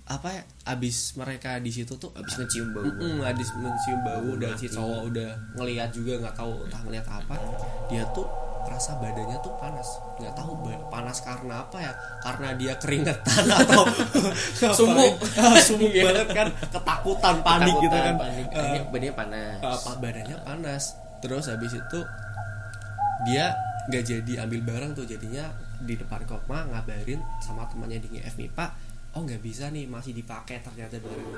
apa 0.03 0.29
ya 0.35 0.43
abis 0.67 1.15
mereka 1.15 1.63
di 1.63 1.71
situ 1.71 1.95
tuh 1.99 2.11
habis 2.15 2.35
ngecium 2.39 2.75
bau. 2.75 2.87
Mm-mm, 2.87 3.23
habis 3.23 3.49
mencium 3.55 4.01
bau 4.03 4.31
dan 4.39 4.55
si 4.59 4.67
cowok 4.67 5.01
udah 5.15 5.31
ngelihat 5.59 5.91
juga 5.95 6.19
nggak 6.23 6.37
tahu 6.37 6.53
entah 6.67 6.81
ngelihat 6.87 7.07
apa. 7.11 7.35
Dia 7.91 8.07
tuh 8.15 8.27
rasa 8.65 8.95
badannya 8.97 9.39
tuh 9.39 9.53
panas. 9.57 9.89
Nggak 10.17 10.35
tahu 10.35 10.53
panas 10.87 11.19
karena 11.21 11.55
apa 11.61 11.77
ya? 11.79 11.93
Karena 12.21 12.49
dia 12.55 12.75
keringetan 12.77 13.45
atau 13.63 13.83
Sumuk. 14.79 15.19
Sumuk 15.67 15.89
Iya. 15.89 16.05
banget 16.09 16.29
kan. 16.31 16.49
Ketakutan 16.71 17.37
panik 17.41 17.75
gitu 17.77 17.89
Ketakutan, 17.89 18.05
kan. 18.05 18.15
panik. 18.19 18.47
Akhirnya 18.49 18.83
badannya 18.85 19.13
panas. 19.15 19.57
apa 19.61 19.91
badannya 19.99 20.37
panas. 20.41 20.83
Terus 21.19 21.45
habis 21.47 21.73
itu 21.73 22.01
dia 23.25 23.55
nggak 23.87 24.03
jadi 24.03 24.33
ambil 24.43 24.61
barang 24.63 24.91
tuh. 24.95 25.05
Jadinya 25.05 25.47
di 25.83 25.95
depan 25.95 26.23
koma 26.25 26.63
ngabarin 26.69 27.19
sama 27.41 27.67
temannya 27.67 27.99
di 27.99 28.19
FMIPA 28.19 28.67
oh 29.13 29.21
nggak 29.29 29.45
bisa 29.45 29.69
nih 29.69 29.85
masih 29.85 30.17
dipakai 30.17 30.65
ternyata 30.65 30.97
barang 30.97 31.29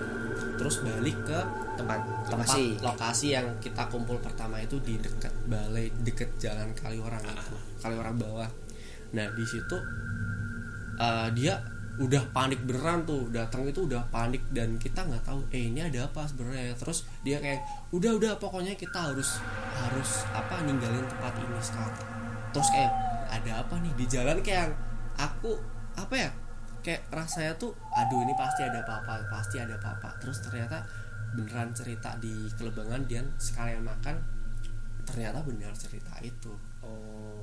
terus 0.54 0.86
balik 0.86 1.18
ke 1.26 1.38
tempat 1.74 2.00
tempat 2.30 2.54
lokasi. 2.54 2.78
lokasi 2.78 3.26
yang 3.34 3.46
kita 3.58 3.90
kumpul 3.90 4.14
pertama 4.22 4.62
itu 4.62 4.78
di 4.78 4.94
dekat 5.02 5.34
balai 5.50 5.90
dekat 6.06 6.30
jalan 6.38 6.70
Kaliorang 6.78 7.22
itu 7.26 7.56
Kaliorang 7.82 8.14
bawah. 8.14 8.46
Nah 9.10 9.26
di 9.34 9.42
situ 9.42 9.74
eh, 11.02 11.28
dia 11.34 11.58
udah 11.94 12.26
panik 12.34 12.58
beneran 12.66 13.06
tuh 13.06 13.30
datang 13.30 13.66
itu 13.70 13.86
udah 13.86 14.02
panik 14.10 14.42
dan 14.50 14.74
kita 14.78 15.06
nggak 15.06 15.22
tahu 15.26 15.42
eh 15.50 15.66
ini 15.66 15.82
ada 15.82 16.06
apa 16.06 16.30
sebenarnya? 16.30 16.78
Terus 16.78 17.10
dia 17.26 17.42
kayak 17.42 17.90
udah 17.90 18.14
udah 18.22 18.32
pokoknya 18.38 18.78
kita 18.78 19.10
harus 19.10 19.42
harus 19.82 20.22
apa 20.30 20.62
ninggalin 20.62 21.06
tempat 21.10 21.34
ini 21.42 21.58
sekarang. 21.58 22.06
Terus 22.54 22.68
kayak 22.70 22.92
ada 23.34 23.66
apa 23.66 23.74
nih 23.82 23.92
di 23.98 24.06
jalan? 24.06 24.38
Kayak 24.46 24.78
aku 25.18 25.58
apa 25.94 26.14
ya 26.14 26.30
kayak 26.84 27.08
rasanya 27.08 27.56
tuh 27.56 27.72
aduh 27.90 28.20
ini 28.20 28.36
pasti 28.36 28.60
ada 28.62 28.84
apa-apa 28.84 29.24
pasti 29.32 29.56
ada 29.56 29.74
apa-apa 29.74 30.20
terus 30.20 30.44
ternyata 30.44 30.84
beneran 31.34 31.72
cerita 31.72 32.14
di 32.20 32.46
kelebangan 32.54 33.02
dan 33.08 33.24
sekalian 33.40 33.82
makan 33.82 34.14
ternyata 35.04 35.40
benar 35.44 35.72
cerita 35.76 36.14
itu. 36.20 36.52
Oh 36.80 37.34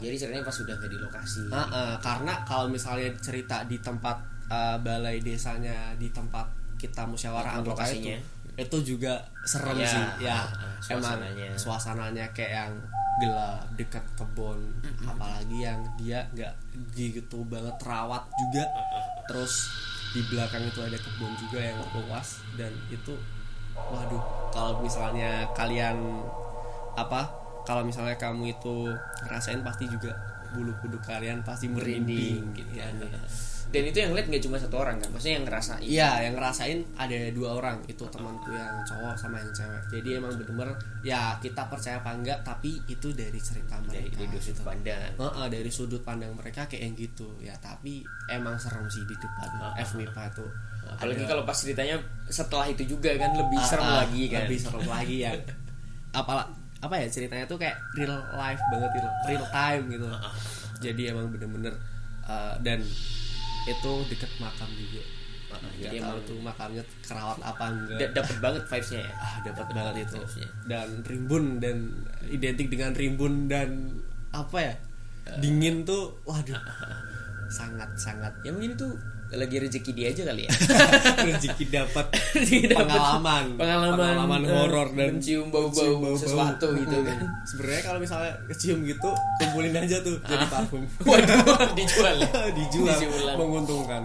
jadi 0.00 0.16
ceritanya 0.16 0.44
pas 0.44 0.56
sudah 0.56 0.74
nggak 0.76 0.90
di 0.90 0.98
lokasi. 0.98 1.42
Ah, 1.52 1.64
ah, 1.70 1.94
karena 2.00 2.32
kalau 2.44 2.66
misalnya 2.68 3.08
cerita 3.20 3.64
di 3.64 3.78
tempat 3.80 4.16
ah, 4.48 4.76
balai 4.80 5.20
desanya 5.20 5.92
di 5.96 6.08
tempat 6.10 6.44
kita 6.76 7.04
musyawarah 7.08 7.60
anggota 7.60 7.84
lokasinya. 7.84 8.16
itu 8.16 8.24
itu 8.54 8.96
juga 8.96 9.18
serem 9.42 9.76
Ya, 9.76 9.88
sih 9.88 10.04
ya. 10.24 10.38
ah, 10.38 10.46
emang 10.92 11.18
suasananya. 11.18 11.48
suasananya 11.58 12.26
kayak 12.36 12.52
yang 12.64 12.72
gelap 13.22 13.62
dekat 13.78 14.02
kebun 14.18 14.74
apalagi 15.06 15.62
yang 15.62 15.78
dia 15.94 16.26
nggak 16.34 16.54
gitu 16.94 17.46
banget 17.46 17.74
terawat 17.78 18.26
juga. 18.34 18.64
Terus 19.30 19.70
di 20.14 20.22
belakang 20.30 20.62
itu 20.66 20.80
ada 20.82 20.98
kebun 20.98 21.32
juga 21.38 21.58
yang 21.58 21.78
luas 21.94 22.42
dan 22.54 22.70
itu 22.90 23.14
waduh 23.74 24.22
kalau 24.54 24.78
misalnya 24.78 25.50
kalian 25.50 26.22
apa 26.94 27.26
kalau 27.66 27.82
misalnya 27.82 28.14
kamu 28.14 28.54
itu 28.54 28.94
ngerasain 29.26 29.66
pasti 29.66 29.90
juga 29.90 30.14
bulu 30.54 30.70
kuduk 30.78 31.02
kalian 31.02 31.42
pasti 31.42 31.66
merinding 31.66 32.54
gitu. 32.54 32.70
ya. 32.78 32.86
dan 33.70 33.82
itu 33.84 33.98
yang 33.98 34.12
lihat 34.12 34.26
nggak 34.26 34.42
cuma 34.42 34.56
satu 34.56 34.76
orang 34.76 34.96
kan 34.98 35.08
maksudnya 35.10 35.34
yang 35.36 35.46
ngerasain. 35.46 35.82
Iya, 35.82 36.10
yang 36.22 36.34
ngerasain 36.34 36.78
ada 36.94 37.18
dua 37.30 37.48
orang 37.54 37.76
itu 37.84 38.04
temanku 38.06 38.50
yang 38.50 38.74
cowok 38.84 39.14
sama 39.14 39.38
yang 39.38 39.50
cewek. 39.50 39.82
Jadi 39.90 40.08
emang 40.14 40.32
bener-bener 40.34 40.70
ya 41.02 41.38
kita 41.38 41.66
percaya 41.66 41.98
apa 41.98 42.10
enggak, 42.12 42.38
tapi 42.42 42.78
itu 42.86 43.10
dari 43.10 43.38
cerita 43.38 43.80
dari 43.82 44.08
mereka. 44.08 44.20
dari 44.20 44.38
sudut 44.38 44.62
pandang. 44.62 45.10
Heeh, 45.16 45.46
dari 45.48 45.70
sudut 45.70 46.02
pandang 46.02 46.32
mereka 46.32 46.66
kayak 46.66 46.82
yang 46.82 46.94
gitu. 46.94 47.28
Ya 47.38 47.54
tapi 47.58 48.00
emang 48.28 48.54
serem 48.56 48.86
sih 48.86 49.02
di 49.04 49.14
depan 49.14 49.50
FMIPA 49.76 50.22
itu. 50.30 50.46
Apalagi 50.84 51.22
Ada- 51.24 51.30
kalau 51.30 51.42
pas 51.42 51.56
ceritanya 51.56 51.96
setelah 52.28 52.66
itu 52.68 52.84
juga 52.86 53.10
kan 53.16 53.32
lebih 53.32 53.58
Ah, 53.58 53.66
serem 53.66 53.88
lagi 53.88 54.22
kan. 54.28 54.40
lebih 54.44 54.58
serem 54.60 54.84
lagi 54.84 55.16
ya. 55.22 55.32
Apa 56.12 56.46
apa 56.78 56.94
ya 57.00 57.08
ceritanya 57.08 57.48
tuh 57.48 57.56
kayak 57.56 57.74
real 57.96 58.12
life 58.36 58.60
banget 58.68 58.90
real, 58.92 59.10
real 59.26 59.44
time 59.48 59.84
gitu. 59.88 60.06
Jadi 60.78 61.02
emang 61.08 61.32
bener-bener 61.32 61.72
uh, 62.22 62.54
dan 62.60 62.84
itu 63.64 63.92
deket 64.12 64.30
makam 64.38 64.68
juga. 64.72 65.02
Ah, 65.54 65.60
Nggak 65.62 65.76
jadi 65.86 65.96
emang 66.02 66.18
tuh 66.26 66.38
makamnya 66.42 66.82
kerawat 67.00 67.38
apa 67.38 67.64
enggak. 67.70 67.98
Da- 68.02 68.12
dapet 68.18 68.36
banget 68.42 68.62
vibesnya 68.66 69.00
ya? 69.06 69.12
Ah 69.14 69.36
dapat 69.46 69.66
banget 69.70 69.94
itu. 70.02 70.16
vibesnya. 70.18 70.48
dan 70.66 70.88
rimbun 71.06 71.44
dan 71.62 71.76
identik 72.26 72.66
dengan 72.68 72.90
rimbun 72.92 73.46
dan 73.46 73.70
apa 74.34 74.58
ya? 74.58 74.74
Dingin 75.38 75.86
tuh 75.86 76.18
waduh. 76.26 76.58
Sangat 77.58 77.86
sangat. 77.94 78.34
Ya 78.42 78.50
mungkin 78.50 78.74
itu 78.74 78.88
lagi 79.36 79.56
rezeki 79.56 79.90
dia 79.90 80.06
aja 80.08 80.22
kali 80.24 80.42
ya. 80.44 80.50
Rezeki 81.26 81.64
dapat 81.68 82.06
dapet 82.70 82.72
pengalaman. 82.72 83.44
pengalaman, 83.54 84.40
eh, 84.40 84.50
horor 84.50 84.88
dan 84.90 85.08
mencium 85.14 85.48
bau-bau 85.48 86.14
sesuatu 86.14 86.66
gitu 86.72 86.94
Hmm. 86.94 87.06
kan. 87.06 87.18
Sebenarnya 87.48 87.82
kalau 87.82 87.98
misalnya 87.98 88.32
kecium 88.46 88.78
gitu 88.82 89.10
kumpulin 89.36 89.74
aja 89.74 89.96
tuh 90.00 90.16
jadi 90.20 90.46
parfum. 90.46 90.82
Waduh 91.00 91.42
dijual 91.72 92.16
ya? 92.16 92.30
Dijual 92.50 92.96
Dijual. 92.96 93.34
menguntungkan. 93.34 94.02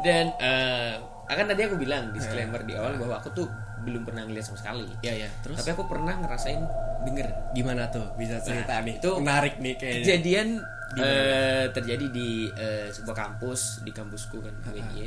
Dan 0.00 0.32
eh 0.36 0.92
akan 1.26 1.44
tadi 1.44 1.60
aku 1.64 1.76
bilang 1.76 2.10
disclaimer 2.10 2.62
di 2.62 2.72
awal 2.72 2.94
bahwa 2.96 3.18
aku 3.18 3.34
tuh 3.34 3.46
belum 3.86 4.02
pernah 4.02 4.22
ngeliat 4.22 4.42
sama 4.44 4.58
sekali. 4.58 4.90
Ya 5.00 5.14
ya 5.14 5.30
terus? 5.40 5.56
Tapi 5.56 5.70
aku 5.70 5.86
pernah 5.86 6.12
ngerasain 6.12 6.58
denger 7.02 7.26
gimana 7.52 7.86
tuh 7.86 8.02
bisa 8.14 8.42
cerita 8.42 8.76
Nah, 8.76 8.82
nih. 8.82 8.94
itu 8.98 9.10
menarik 9.16 9.54
nih 9.56 9.74
kayaknya. 9.76 10.02
kejadian 10.02 10.48
eh, 10.96 11.64
terjadi 11.70 12.06
di 12.08 12.28
eh, 12.50 12.90
sebuah 12.90 13.14
kampus 13.16 13.60
di 13.80 13.90
kampusku 13.90 14.38
kan 14.38 14.54
UNY 14.66 15.06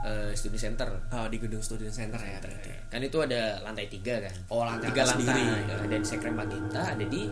eh, 0.00 0.30
student 0.32 0.62
center. 0.62 0.88
Oh 1.10 1.26
di 1.26 1.36
gedung 1.36 1.60
student 1.60 1.90
center 1.90 2.16
ya 2.16 2.38
berarti. 2.38 2.72
kan 2.88 3.00
itu 3.00 3.18
ada 3.18 3.60
lantai 3.60 3.86
tiga 3.86 4.16
kan? 4.18 4.34
Oh, 4.48 4.62
lantai 4.62 4.88
tiga 4.88 5.02
lantai. 5.04 5.36
sendiri. 5.36 5.68
ada 5.68 5.96
di 5.96 6.06
sekre 6.06 6.30
magenta 6.30 6.80
ada 6.88 7.04
di 7.04 7.28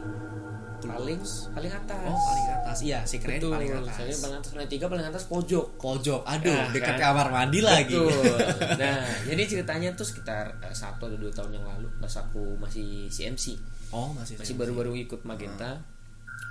paling 0.79 1.21
paling 1.51 1.73
atas 1.73 2.01
oh 2.05 2.19
paling 2.19 2.47
atas 2.53 2.77
iya 2.81 2.99
si 3.03 3.17
keren 3.17 3.39
Betul, 3.39 3.53
paling 3.55 3.71
atas 3.73 3.95
soalnya 3.95 4.19
paling 4.19 4.37
atas 4.39 4.51
lantai 4.53 4.69
tiga 4.69 4.87
paling 4.87 5.07
atas 5.07 5.23
pojok 5.25 5.67
pojok 5.77 6.21
aduh 6.23 6.53
Nah, 6.53 6.69
dekat 6.71 6.95
kan? 6.95 7.13
kamar 7.13 7.27
mandi 7.31 7.61
lagi 7.61 7.97
Betul. 7.97 8.37
Nah, 8.83 8.99
jadi 9.25 9.43
ceritanya 9.47 9.89
tuh 9.93 10.05
sekitar 10.05 10.45
eh, 10.61 10.71
satu 10.71 11.07
atau 11.07 11.17
dua 11.17 11.33
tahun 11.33 11.57
yang 11.57 11.65
lalu 11.65 11.89
pas 11.97 12.13
aku 12.13 12.57
masih 12.57 13.09
CMC, 13.09 13.57
oh 13.91 14.13
masih 14.13 14.37
masih 14.37 14.55
baru-baru 14.55 14.93
ikut 14.99 15.23
Magenta. 15.23 15.81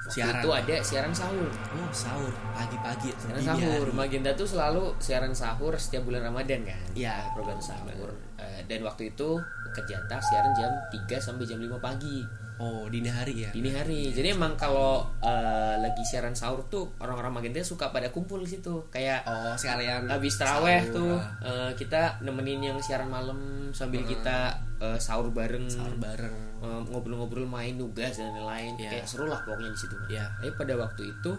Waktu 0.06 0.22
Siaran. 0.22 0.38
Itu 0.38 0.50
ada 0.54 0.76
siaran 0.82 1.10
sahur. 1.10 1.50
oh 1.50 1.90
sahur 1.90 2.30
pagi-pagi 2.54 3.10
Siaran 3.12 3.42
dini 3.42 3.50
sahur. 3.50 3.86
hari. 3.86 3.94
Magenta 3.98 4.32
tuh 4.34 4.46
selalu 4.46 4.84
siaran 4.98 5.34
sahur 5.34 5.74
setiap 5.76 6.06
bulan 6.06 6.22
Ramadan 6.24 6.62
kan. 6.62 6.78
Iya. 6.94 7.26
Program 7.34 7.58
sahur. 7.58 8.14
Eh, 8.38 8.62
dan 8.66 8.86
waktu 8.86 9.10
itu 9.10 9.30
ke 9.74 9.82
jatah 9.84 10.22
siaran 10.22 10.54
jam 10.54 10.70
3 10.94 11.18
sampai 11.18 11.44
jam 11.44 11.58
5 11.58 11.82
pagi 11.82 12.22
oh 12.60 12.88
dini 12.88 13.10
hari 13.12 13.48
ya? 13.48 13.50
Dini 13.52 13.72
hari. 13.72 14.12
Jadi 14.12 14.32
emang 14.32 14.56
kalau 14.56 15.04
eh, 15.20 15.76
lagi 15.80 16.04
siaran 16.08 16.36
sahur 16.38 16.66
tuh 16.72 16.96
orang-orang 17.04 17.42
Magenta 17.42 17.62
suka 17.64 17.92
pada 17.92 18.12
kumpul 18.12 18.44
di 18.44 18.56
situ. 18.56 18.88
Kayak 18.92 19.28
oh 19.28 19.54
sekalian 19.60 20.08
habis 20.08 20.40
teraweh 20.40 20.82
sahur, 20.88 20.96
tuh 20.96 21.14
eh, 21.44 21.72
kita 21.76 22.24
nemenin 22.24 22.72
yang 22.74 22.78
siaran 22.80 23.12
malam 23.12 23.70
sambil 23.76 24.04
kita 24.08 24.56
eh, 24.80 25.00
sahur 25.00 25.32
bareng. 25.32 25.68
Sahur 25.68 25.96
bareng. 26.00 26.36
Eh, 26.64 26.82
ngobrol-ngobrol 26.92 27.48
main 27.48 27.76
nugas 27.76 28.16
dan 28.16 28.32
lain-lain. 28.36 28.80
Iya. 28.80 28.90
kayak 29.00 29.08
seru 29.08 29.28
lah 29.28 29.40
pokoknya 29.44 29.72
di 29.76 29.80
situ. 29.80 29.96
Iya. 30.12 30.26
tapi 30.40 30.52
pada 30.56 30.74
waktu 30.80 31.02
itu 31.12 31.32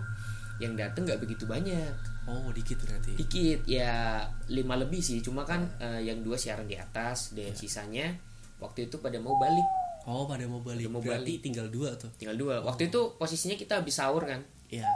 yang 0.57 0.73
dateng 0.77 1.05
nggak 1.09 1.21
begitu 1.21 1.45
banyak. 1.49 1.93
Oh 2.27 2.51
dikit 2.51 2.81
berarti? 2.83 3.15
Dikit 3.17 3.65
ya 3.65 4.25
lima 4.51 4.75
lebih 4.77 5.01
sih. 5.01 5.23
Cuma 5.25 5.49
kan 5.49 5.65
eh, 5.81 6.05
yang 6.05 6.21
dua 6.21 6.37
siaran 6.37 6.69
di 6.69 6.77
atas 6.77 7.33
dan 7.33 7.55
sisanya 7.57 8.13
waktu 8.61 8.89
itu 8.89 8.99
pada 9.01 9.21
mau 9.21 9.37
balik 9.37 9.86
oh 10.07 10.25
pada 10.25 10.47
mau 10.47 10.63
balik 10.63 10.87
mau 10.87 11.03
berarti 11.03 11.43
tinggal 11.43 11.67
dua 11.69 11.95
tuh. 11.99 12.09
Tinggal 12.17 12.39
dua. 12.39 12.63
Waktu 12.63 12.89
itu 12.89 13.01
posisinya 13.19 13.59
kita 13.59 13.83
habis 13.83 13.99
sahur 13.99 14.23
kan? 14.23 14.41
Iya. 14.71 14.87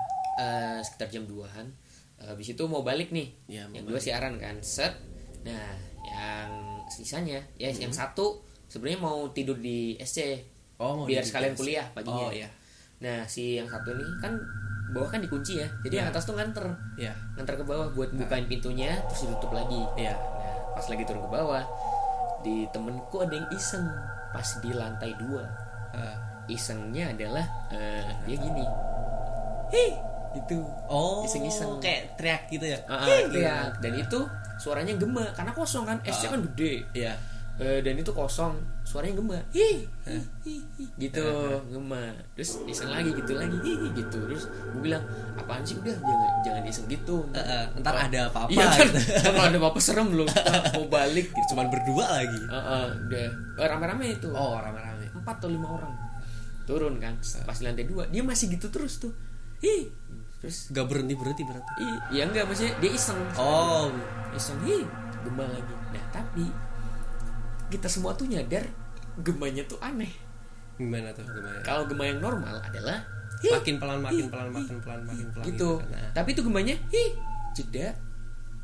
Eh, 0.41 0.79
sekitar 0.81 1.11
jam 1.13 1.27
2an 1.29 1.67
habis 2.21 2.53
itu 2.53 2.63
mau 2.69 2.85
balik 2.85 3.13
nih. 3.17 3.33
Iya, 3.49 3.65
mau 3.69 3.75
yang 3.81 3.85
dua 3.89 4.01
siaran 4.01 4.37
kan? 4.37 4.57
Set. 4.61 4.93
Nah 5.45 5.73
yang 6.05 6.51
sisanya 6.91 7.41
ya 7.57 7.73
yang 7.73 7.93
satu 7.93 8.45
sebenarnya 8.69 9.01
mau 9.01 9.25
tidur 9.33 9.57
di 9.57 9.97
SC 10.01 10.37
oh 10.81 11.01
mau 11.01 11.07
biar 11.09 11.25
sekalian 11.25 11.57
kuliah 11.57 11.87
paginya. 11.97 12.29
Oh 12.29 12.33
iya. 12.33 12.49
Nah 13.01 13.25
si 13.25 13.57
yang 13.57 13.69
satu 13.69 13.97
nih 13.97 14.11
kan 14.21 14.37
bawah 14.93 15.09
kan 15.09 15.21
dikunci 15.25 15.65
ya. 15.65 15.69
Jadi 15.81 15.95
yang 16.03 16.09
Iya. 16.09 16.13
atas 16.13 16.25
tuh 16.29 16.37
nganter. 16.37 16.67
Iya. 17.01 17.13
Nganter 17.41 17.55
ke 17.57 17.65
bawah 17.65 17.89
buat 17.97 18.11
bukain 18.13 18.45
pintunya 18.51 19.01
terus 19.09 19.25
ditutup 19.29 19.57
lagi. 19.57 19.81
Iya. 19.97 20.13
Nah 20.13 20.57
pas 20.77 20.87
lagi 20.93 21.03
turun 21.09 21.25
ke 21.25 21.31
bawah 21.33 21.65
di 22.41 22.65
temenku 22.73 23.21
ada 23.21 23.33
yang 23.33 23.49
iseng 23.53 23.85
pas 24.31 24.49
di 24.57 24.71
lantai 24.71 25.13
dua 25.17 25.45
Ah. 25.91 26.15
isengnya 26.47 27.11
adalah 27.11 27.43
eh, 27.69 28.07
dia 28.23 28.37
gini 28.37 28.63
hei 29.69 29.91
itu 30.33 30.63
oh 30.87 31.23
Iseng-iseng. 31.23 31.79
kayak 31.79 32.15
teriak 32.15 32.43
gitu 32.47 32.63
ya 32.65 32.79
Ah, 32.87 32.95
ah, 32.97 33.07
Hei, 33.07 33.27
teriak. 33.27 33.71
dan 33.79 33.93
itu 33.97 34.19
suaranya 34.57 34.95
gema 34.95 35.27
karena 35.33 35.51
kosong 35.51 35.83
kan 35.83 35.99
SC 36.05 36.31
kan 36.31 36.39
gede 36.47 36.87
iya 36.93 37.19
Eh, 37.61 37.85
dan 37.85 37.93
itu 38.01 38.09
kosong. 38.17 38.57
Suaranya 38.89 39.21
gema. 39.21 39.37
Hi 39.53 39.85
hi, 40.09 40.17
hi, 40.49 40.55
hi. 40.81 40.85
gitu 40.97 41.21
gema. 41.69 42.17
Terus 42.33 42.65
iseng 42.65 42.89
lagi 42.89 43.13
gitu 43.13 43.37
lagi 43.37 43.53
hi, 43.61 43.73
hi, 43.77 43.89
gitu. 43.93 44.19
Terus 44.25 44.49
gue 44.49 44.81
bilang 44.81 45.05
apaan 45.37 45.61
sih 45.61 45.77
udah? 45.77 45.93
Jangan 45.93 46.31
jangan 46.41 46.63
iseng 46.65 46.89
gitu. 46.89 47.29
Eh, 47.37 47.45
eh, 47.45 47.65
ntar 47.85 48.09
ada 48.09 48.33
apa-apa 48.33 48.49
iya 48.49 48.65
kan 48.65 48.89
kalau 49.29 49.43
ada 49.45 49.59
apa-apa 49.61 49.81
serem 49.85 50.09
loh. 50.17 50.25
Mau 50.81 50.89
balik. 50.89 51.29
Gitu. 51.29 51.47
Cuman 51.53 51.69
berdua 51.69 52.05
lagi. 52.09 52.41
Ah, 52.49 52.57
ah, 52.57 52.87
udah. 52.97 53.29
Rame-rame 53.61 54.17
itu. 54.17 54.33
Oh 54.33 54.57
rame-rame. 54.57 55.13
Empat 55.13 55.45
atau 55.45 55.53
lima 55.53 55.69
orang. 55.69 55.93
Turun 56.65 56.97
kan 56.97 57.21
pas 57.45 57.61
di 57.61 57.69
lantai 57.69 57.85
dua. 57.85 58.09
Dia 58.09 58.25
masih 58.25 58.57
gitu 58.57 58.73
terus 58.73 58.97
tuh. 59.05 59.13
Hi. 59.61 59.93
Terus 60.41 60.73
gak 60.73 60.89
berhenti 60.89 61.13
berhenti 61.13 61.45
berarti 61.45 61.73
Ih, 61.85 62.17
ya 62.17 62.25
enggak 62.25 62.49
maksudnya 62.49 62.73
dia 62.81 62.91
iseng. 62.97 63.21
Oh. 63.37 63.93
Iseng 64.33 64.57
hi 64.65 64.81
gema 65.21 65.45
lagi. 65.45 65.75
Nah 65.93 66.05
tapi 66.09 66.49
kita 67.71 67.87
semua 67.87 68.13
tuh 68.19 68.27
nyadar 68.27 68.67
gemanya 69.23 69.63
tuh 69.65 69.79
aneh. 69.81 70.11
Gimana 70.77 71.13
tuh 71.13 71.25
gimana 71.29 71.61
kalau 71.63 71.85
gema 71.87 72.05
yang 72.09 72.19
normal 72.19 72.57
adalah 72.61 73.05
hi 73.41 73.49
makin 73.53 73.77
pelan 73.81 74.01
makin 74.05 74.27
pelan 74.29 74.49
makin 74.53 74.77
pelan 74.81 75.01
makin 75.05 75.27
pelan 75.33 75.45
gitu. 75.49 75.71
kan. 75.81 75.93
Nah. 75.93 76.11
tapi 76.13 76.29
itu 76.37 76.43
gemanya 76.45 76.77
hi 76.93 77.05
jeda 77.57 77.97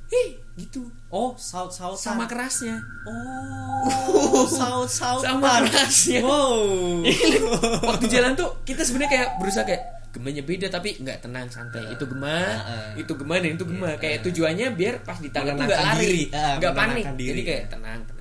hi 0.07 0.25
gitu. 0.57 0.87
Oh 1.11 1.35
saut 1.37 1.69
saut 1.75 1.99
sama 1.99 2.25
kerasnya. 2.31 2.79
Oh 3.05 4.47
saut 4.59 4.89
saut 4.89 5.23
sama 5.27 5.67
kerasnya. 5.67 6.23
Wow. 6.23 7.03
Waktu 7.91 8.07
jalan 8.09 8.33
tuh 8.39 8.63
kita 8.63 8.87
sebenarnya 8.87 9.11
kayak 9.13 9.29
berusaha 9.43 9.67
kayak 9.67 9.83
gemanya 10.15 10.41
beda 10.47 10.67
tapi 10.73 10.97
nggak 11.03 11.21
tenang 11.27 11.51
santai. 11.53 11.93
Itu 11.93 12.09
gema 12.09 12.39
Heeh. 12.39 13.05
itu 13.05 13.13
gema 13.19 13.37
dan 13.43 13.51
itu 13.59 13.65
gema. 13.69 13.91
Kayak 14.01 14.19
tujuannya 14.25 14.67
biar 14.73 14.95
pas 15.05 15.19
di 15.21 15.29
tangga 15.29 15.53
tuh 15.53 15.69
nggak 15.69 15.83
lari 15.85 16.23
nggak 16.33 16.73
panik. 16.73 17.05
diri. 17.19 17.29
jadi 17.29 17.41
kayak 17.45 17.65
tenang 17.69 18.01
tenang 18.09 18.16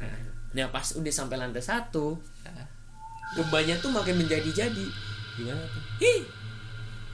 nah 0.56 0.68
pas 0.68 0.88
udah 0.92 1.12
sampai 1.14 1.36
lantai 1.36 1.60
satu 1.60 2.16
gemanya 3.36 3.76
tuh 3.78 3.92
makin 3.92 4.16
menjadi 4.16 4.48
jadi 4.48 4.86
gimana 5.36 5.60
tuh 5.62 5.84
hi 6.00 6.24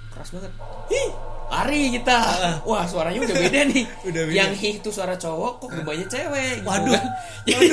keras 0.08 0.30
banget 0.30 0.52
Hih, 0.88 1.10
lari 1.48 1.82
kita 1.90 2.18
wah 2.70 2.86
suaranya 2.86 3.24
udah 3.24 3.34
beda 3.34 3.60
nih 3.66 3.86
Udah 4.12 4.22
beda. 4.24 4.36
yang 4.36 4.52
hi 4.52 4.78
itu 4.78 4.90
suara 4.90 5.16
cowok 5.16 5.58
kok 5.58 5.70
gembanya 5.72 6.06
cewek 6.06 6.62
gitu 6.62 6.68
Waduh. 6.68 6.94
kan. 6.94 7.06
jadi, 7.50 7.68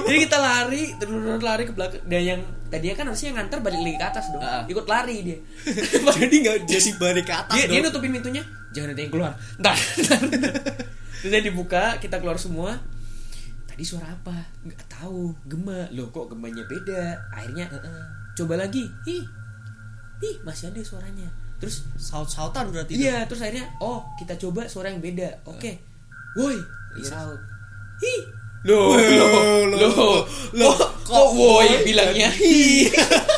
jadi 0.00 0.18
kita 0.22 0.38
lari 0.38 0.82
terus 0.96 1.12
lari 1.38 1.62
ke 1.64 1.72
belakang 1.72 2.00
dan 2.06 2.22
yang 2.24 2.40
tadinya 2.64 2.94
kan 2.94 3.04
harusnya 3.06 3.28
yang 3.28 3.38
nganter 3.42 3.58
balik 3.60 3.80
lagi 3.82 3.96
ke 3.98 4.06
atas 4.06 4.24
dong 4.30 4.40
Ah. 4.40 4.62
ikut 4.64 4.86
lari 4.86 5.16
dia 5.20 5.38
jadi 6.14 6.34
nggak 6.40 6.56
jadi 6.64 6.90
balik 6.96 7.24
ke 7.26 7.34
atas 7.34 7.54
dia, 7.54 7.66
dia 7.66 7.76
dong. 7.76 7.90
nutupin 7.90 8.10
pintunya 8.14 8.42
jangan 8.72 8.88
ada 8.90 9.00
yang 9.02 9.12
keluar 9.12 9.32
ntar. 9.58 9.76
terus 11.20 11.30
dia 11.30 11.42
dibuka 11.42 11.98
kita 11.98 12.16
keluar 12.16 12.38
semua 12.38 12.78
tadi 13.74 13.82
suara 13.82 14.06
apa? 14.06 14.38
Nggak 14.62 14.86
tahu. 14.86 15.34
Gema. 15.50 15.90
Loh 15.90 16.06
kok 16.14 16.30
gemanya 16.30 16.62
beda? 16.70 17.18
Akhirnya 17.34 17.66
coba 18.38 18.54
lagi. 18.54 18.86
Ih 19.10 19.26
ih 20.22 20.36
masih 20.46 20.70
ada 20.70 20.78
suaranya. 20.86 21.26
Terus 21.58 21.82
saut-sautan 21.98 22.70
berarti 22.70 22.94
iya 22.94 23.26
terus 23.26 23.42
akhirnya 23.42 23.66
oh 23.82 24.06
kita 24.14 24.38
coba 24.38 24.70
suara 24.70 24.94
yang 24.94 25.02
beda. 25.02 25.42
Oke. 25.50 25.82
Woi 26.38 26.54
disaut 26.94 27.34
ih. 27.98 28.22
Loh 28.62 28.94
loh 28.94 29.66
loh 29.74 30.22
loh 30.54 30.78
kok 31.02 31.26
woi 31.34 31.82
bilangnya? 31.82 32.30
Hi 32.30 32.86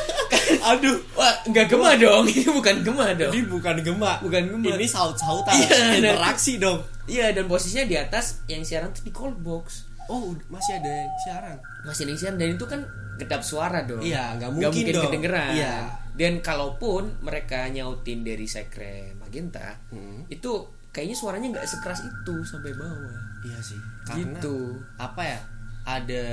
aduh. 0.69 1.01
Wah 1.17 1.33
nggak 1.49 1.65
gema 1.73 1.97
dong. 1.97 2.29
Ini 2.37 2.53
bukan 2.53 2.85
gema 2.85 3.17
dong. 3.17 3.33
Ini 3.33 3.49
bukan 3.49 3.77
gema. 3.81 4.21
Bukan 4.21 4.43
gema. 4.53 4.77
ini 4.77 4.85
saut-sautan. 4.85 5.57
Iya, 5.57 5.97
interaksi 5.97 6.61
dong. 6.61 6.85
Iya 7.09 7.33
dan 7.33 7.49
posisinya 7.49 7.89
di 7.89 7.97
atas 7.97 8.45
yang 8.53 8.61
siaran 8.69 8.93
tuh 8.93 9.01
di 9.01 9.17
call 9.17 9.33
box 9.33 9.96
oh 10.09 10.31
masih 10.47 10.77
ada 10.77 10.95
siaran 11.19 11.57
masih 11.83 12.03
ada 12.05 12.15
siaran 12.15 12.37
dan 12.37 12.49
itu 12.51 12.65
kan 12.65 12.81
kedap 13.17 13.41
suara 13.41 13.81
dong. 13.83 13.99
Iya, 13.99 14.37
nggak 14.37 14.51
Nggak 14.53 14.71
mungkin 14.71 14.93
dong. 14.93 15.05
kedengeran. 15.09 15.53
Iya. 15.53 15.77
Dan 16.13 16.33
kalaupun 16.41 17.03
mereka 17.19 17.65
nyautin 17.67 18.21
dari 18.21 18.45
sekre 18.45 19.17
magenta, 19.17 19.73
Hmm. 19.89 20.21
itu 20.27 20.53
kayaknya 20.91 21.13
suaranya 21.15 21.49
nggak 21.51 21.65
sekeras 21.67 22.01
itu 22.03 22.35
sampai 22.43 22.73
bawah. 22.73 23.17
iya 23.43 23.57
sih 23.59 23.77
karena 24.03 24.37
Gitu. 24.37 24.57
apa 24.97 25.23
ya 25.23 25.39
ada 25.87 26.25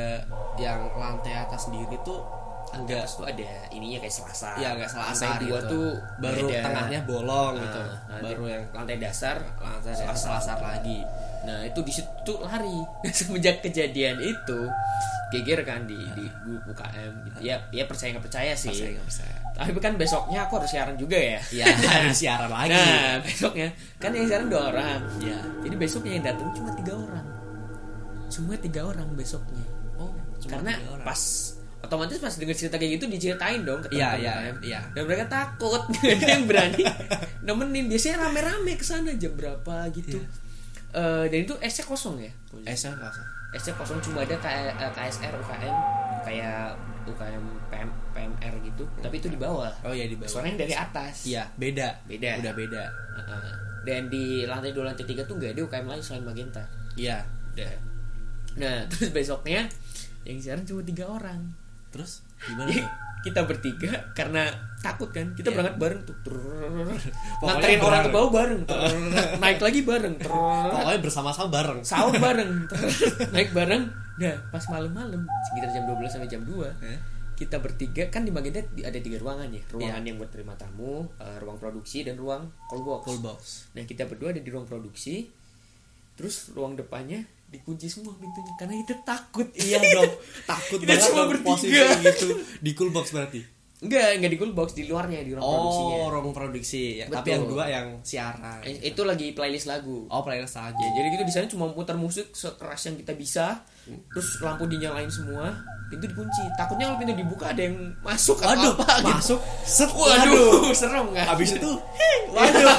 yang 0.56 0.80
lantai 0.94 1.36
atas 1.38 1.68
sendiri 1.68 1.94
tuh 2.02 2.20
Enggak, 2.74 3.06
tuh 3.06 3.22
ada 3.22 3.44
ininya 3.70 4.02
kayak 4.02 4.10
selasa. 4.14 4.58
ya 4.58 4.74
nggak 4.74 4.90
salah 4.90 5.14
Lantai 5.14 5.40
dua 5.40 5.60
tuh 5.64 5.94
baru 6.18 6.48
beda. 6.48 6.64
tengahnya 6.64 7.00
bolong 7.06 7.54
Nah, 7.54 7.62
gitu 7.62 7.82
nah, 8.10 8.20
baru 8.20 8.44
yang 8.50 8.64
lantai 8.72 8.98
dasar 8.98 9.38
lantai 9.56 9.94
selasar. 9.94 10.16
selasar 10.42 10.58
lagi 10.60 11.00
Nah 11.44 11.60
itu 11.64 11.80
di 11.82 11.92
situ 11.92 12.34
lari. 12.40 12.78
Semenjak 13.18 13.60
kejadian 13.60 14.18
itu 14.20 14.60
geger 15.30 15.66
kan 15.66 15.84
di 15.84 15.98
di 16.14 16.26
grup 16.46 16.62
UKM 16.70 17.14
gitu. 17.26 17.38
Ya 17.42 17.58
ya 17.70 17.84
percaya 17.84 18.14
nggak 18.14 18.26
percaya 18.26 18.54
sih. 18.54 18.70
Percaya 18.70 18.92
nggak 18.96 19.08
percaya. 19.10 19.36
Tapi 19.54 19.70
kan 19.78 19.94
besoknya 19.96 20.40
aku 20.46 20.58
harus 20.58 20.70
siaran 20.70 20.96
juga 20.96 21.14
ya. 21.14 21.40
ya 21.52 21.66
harus 21.94 22.18
siaran 22.18 22.50
lagi 22.50 22.74
Nah 22.74 23.18
besoknya 23.26 23.68
kan 23.98 24.12
yang 24.12 24.26
siaran 24.26 24.48
dua 24.48 24.64
orang. 24.70 25.00
ya 25.20 25.38
Jadi 25.62 25.76
besoknya 25.76 26.12
yang 26.16 26.26
datang 26.26 26.50
cuma 26.54 26.70
tiga 26.74 26.94
orang. 26.96 27.26
Cuma 28.28 28.54
tiga 28.58 28.82
orang 28.84 29.10
besoknya. 29.14 29.66
oh 29.96 30.10
cuma 30.40 30.50
Karena 30.58 30.72
tiga 30.74 30.90
orang. 30.92 31.06
pas 31.06 31.22
otomatis 31.84 32.16
pas 32.16 32.32
denger 32.32 32.56
cerita 32.56 32.76
kayak 32.80 32.92
gitu 32.96 33.06
diceritain 33.06 33.60
dong 33.62 33.84
ke 33.84 33.92
Iya, 33.92 34.16
teman-teman 34.16 34.24
iya, 34.24 34.34
UKM. 34.34 34.56
iya. 34.64 34.80
Dan 34.90 35.04
mereka 35.04 35.26
takut 35.28 35.82
ada 35.92 36.26
yang 36.32 36.46
berani 36.48 36.84
nemenin. 37.42 37.86
Biasanya 37.92 38.16
rame-rame 38.24 38.74
ke 38.74 38.86
sana 38.88 39.12
jam 39.14 39.34
berapa 39.36 39.76
gitu. 39.92 40.18
Iya. 40.18 40.28
Eh, 40.94 41.26
dan 41.26 41.40
itu 41.42 41.54
esnya 41.58 41.86
kosong 41.86 42.22
ya. 42.22 42.30
nggak 42.54 42.70
usah 42.70 43.26
SC 43.54 43.70
kosong 43.78 43.98
cuma 44.02 44.26
ada 44.26 44.34
K- 44.38 44.50
eh, 44.74 44.92
KSR 44.94 45.34
UKM 45.38 45.76
kayak 46.26 46.74
UKM 47.06 47.44
PM, 47.70 47.90
PMR 48.16 48.54
gitu 48.64 48.86
tapi 48.98 49.18
itu 49.18 49.30
di 49.30 49.38
bawah. 49.38 49.70
Oh 49.86 49.94
ya 49.94 50.06
di 50.06 50.18
bawah. 50.18 50.30
Suaranya 50.30 50.66
dari 50.66 50.74
atas. 50.74 51.26
Iya 51.26 51.46
beda. 51.58 52.02
Beda. 52.06 52.30
udah 52.42 52.54
beda. 52.54 52.84
Heeh. 53.20 53.54
dan 53.84 54.08
di 54.08 54.48
lantai 54.48 54.72
dua 54.72 54.88
lantai 54.88 55.04
tiga 55.04 55.28
tuh 55.28 55.36
nggak 55.36 55.60
ada 55.60 55.62
UKM 55.68 55.86
lain 55.92 56.02
selain 56.02 56.24
Magenta. 56.24 56.64
Iya 56.96 57.20
udah. 57.54 57.74
Nah 58.58 58.78
terus 58.90 59.10
besoknya 59.12 59.68
yang 60.24 60.38
siaran 60.40 60.64
cuma 60.64 60.82
tiga 60.82 61.06
orang. 61.10 61.42
Terus 61.92 62.24
gimana? 62.42 62.70
Kita 63.26 63.44
bertiga 63.44 64.14
karena 64.14 64.50
takut 64.84 65.10
kan 65.10 65.32
kita 65.32 65.48
Iya. 65.48 65.56
berangkat 65.56 65.78
bareng 65.80 66.02
tuh 66.04 66.16
nganterin 67.42 67.80
orang 67.80 68.02
ke 68.04 68.12
bawah 68.12 68.32
bareng 68.32 68.62
naik 69.40 69.60
lagi 69.60 69.80
bareng 69.82 70.16
pokoknya 70.20 71.00
bersama-sama 71.00 71.48
bareng. 71.50 71.80
Sahur 71.82 72.14
bareng 72.22 72.68
naik 73.32 73.50
bareng 73.52 73.84
nah 74.14 74.36
pas 74.48 74.62
malam-malam 74.68 75.24
sekitar 75.48 75.72
jam 75.72 75.84
12 75.88 76.06
sampai 76.08 76.28
jam 76.28 76.44
2 76.44 76.54
Eh? 76.84 77.00
kita 77.34 77.58
bertiga 77.58 78.06
kan 78.08 78.22
di 78.22 78.30
Magenta 78.30 78.62
ada 78.62 78.94
tiga 78.96 79.18
ruangan 79.18 79.50
ya 79.50 79.64
ruangan 79.68 80.00
Iya. 80.00 80.06
yang 80.06 80.18
buat 80.18 80.30
terima 80.30 80.54
tamu 80.54 81.10
eh, 81.18 81.38
ruang 81.40 81.58
produksi 81.58 82.04
dan 82.04 82.14
ruang 82.16 82.46
call 82.68 82.84
box. 82.84 83.02
Full 83.04 83.20
box. 83.20 83.42
Nah 83.74 83.84
kita 83.84 84.06
berdua 84.06 84.30
ada 84.30 84.38
di 84.38 84.48
ruang 84.48 84.64
produksi 84.64 85.32
terus 86.14 86.52
ruang 86.52 86.76
depannya 86.76 87.26
dikunci 87.50 87.86
semua 87.86 88.14
pintunya 88.14 88.54
karena 88.56 88.78
kita 88.80 88.96
takut. 89.02 89.50
Iya 89.52 89.82
dong 89.82 90.14
takut 90.52 90.78
Kita 90.78 90.92
banget 90.92 91.06
cuma 91.08 91.16
dong 91.16 91.30
bertiga. 91.32 91.50
posisi 91.50 91.74
gitu. 92.06 92.28
Di 92.60 92.72
cool 92.74 92.92
box 92.92 93.06
berarti 93.10 93.42
enggak 93.84 94.16
enggak 94.16 94.32
di 94.32 94.38
call 94.40 94.52
box 94.52 94.70
di 94.72 94.84
luarnya 94.88 95.20
di 95.22 95.36
ruang 95.36 95.44
produksinya. 95.44 95.96
oh 95.98 96.08
ruang 96.08 96.32
produksi. 96.32 96.84
Ya, 96.98 97.06
tapi 97.06 97.28
yang 97.32 97.44
dua 97.46 97.64
yang 97.68 97.88
siaran. 98.00 98.64
Eh, 98.64 98.88
itu 98.88 99.02
lagi 99.04 99.32
playlist 99.32 99.68
lagu. 99.68 100.08
Oh 100.08 100.24
playlist 100.24 100.56
aja. 100.56 100.72
Ya, 100.74 100.90
jadi 100.96 101.08
gitu 101.14 101.24
di 101.24 101.34
sana 101.34 101.46
cuma 101.46 101.68
putar 101.70 101.94
musik 101.94 102.32
sekeras 102.32 102.80
yang 102.88 102.96
kita 102.96 103.14
bisa. 103.14 103.46
Terus 103.84 104.40
lampu 104.40 104.64
dinyalain 104.64 105.12
semua, 105.12 105.52
pintu 105.92 106.08
dikunci. 106.08 106.44
Takutnya 106.56 106.88
kalau 106.88 107.00
pintu 107.04 107.14
dibuka 107.14 107.52
ada 107.52 107.62
yang 107.62 107.76
masuk 108.00 108.40
atau 108.40 108.72
Waduh, 108.72 108.74
apa 108.80 108.88
gitu. 108.96 109.12
masuk. 109.12 109.40
Set 109.62 109.92
Waduh, 109.92 110.72
serem 110.80 111.08
kan? 111.12 111.26
habis 111.28 111.52
itu 111.54 111.72
waduh. 112.34 112.72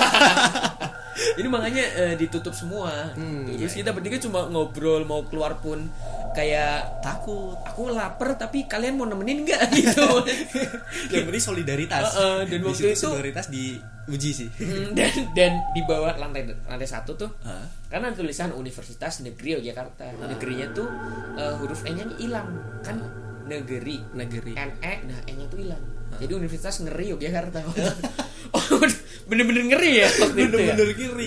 Ini 1.14 1.46
makanya 1.46 1.84
eh, 1.94 2.14
ditutup 2.18 2.50
semua. 2.50 3.14
Hmm, 3.14 3.46
Terus 3.46 3.76
iya, 3.76 3.84
kita 3.84 3.90
bertiga 3.94 4.18
cuma 4.18 4.50
ngobrol 4.50 5.06
mau 5.06 5.22
keluar 5.22 5.60
pun 5.62 5.86
kayak 6.34 7.00
takut. 7.00 7.54
Aku 7.64 7.88
lapar 7.88 8.34
tapi 8.34 8.66
kalian 8.66 8.98
mau 8.98 9.06
nemenin 9.06 9.46
nggak? 9.46 9.62
Gitu. 9.78 10.04
yang 11.10 11.24
penting 11.24 11.40
solidaritas. 11.42 12.12
Heeh, 12.12 12.38
dan 12.50 12.58
Di 12.60 12.66
waktu 12.66 12.84
itu- 12.92 13.00
solidaritas 13.00 13.46
diuji 13.48 14.30
sih. 14.34 14.48
Hmm, 14.58 14.92
dan 14.92 15.10
dan 15.32 15.52
di 15.70 15.80
bawah 15.82 16.12
lantai 16.14 16.50
lantai 16.66 16.84
satu 16.84 17.14
tuh 17.14 17.30
Hah? 17.42 17.64
karena 17.88 18.10
tulisan 18.12 18.50
Universitas 18.52 19.22
Negeri 19.22 19.56
Yogyakarta. 19.56 20.18
Negerinya 20.20 20.66
tuh 20.74 20.90
eh, 21.38 21.54
huruf 21.56 21.86
N 21.86 21.94
nya 21.94 22.04
hilang. 22.18 22.50
Kan 22.82 22.98
negeri. 23.46 24.02
Negeri. 24.12 24.52
NE 24.58 24.92
nah 25.06 25.18
N 25.24 25.34
nya 25.38 25.46
tuh 25.46 25.62
hilang. 25.62 25.82
Jadi 26.14 26.30
Universitas 26.30 26.78
Ngeri 26.78 27.10
Yogyakarta. 27.10 27.58
Oh 28.54 28.62
bener-bener 29.26 29.66
ngeri 29.66 30.04
ya 30.04 30.06
ya? 30.06 30.08
bener-bener 30.30 30.94
ngeri. 30.94 31.26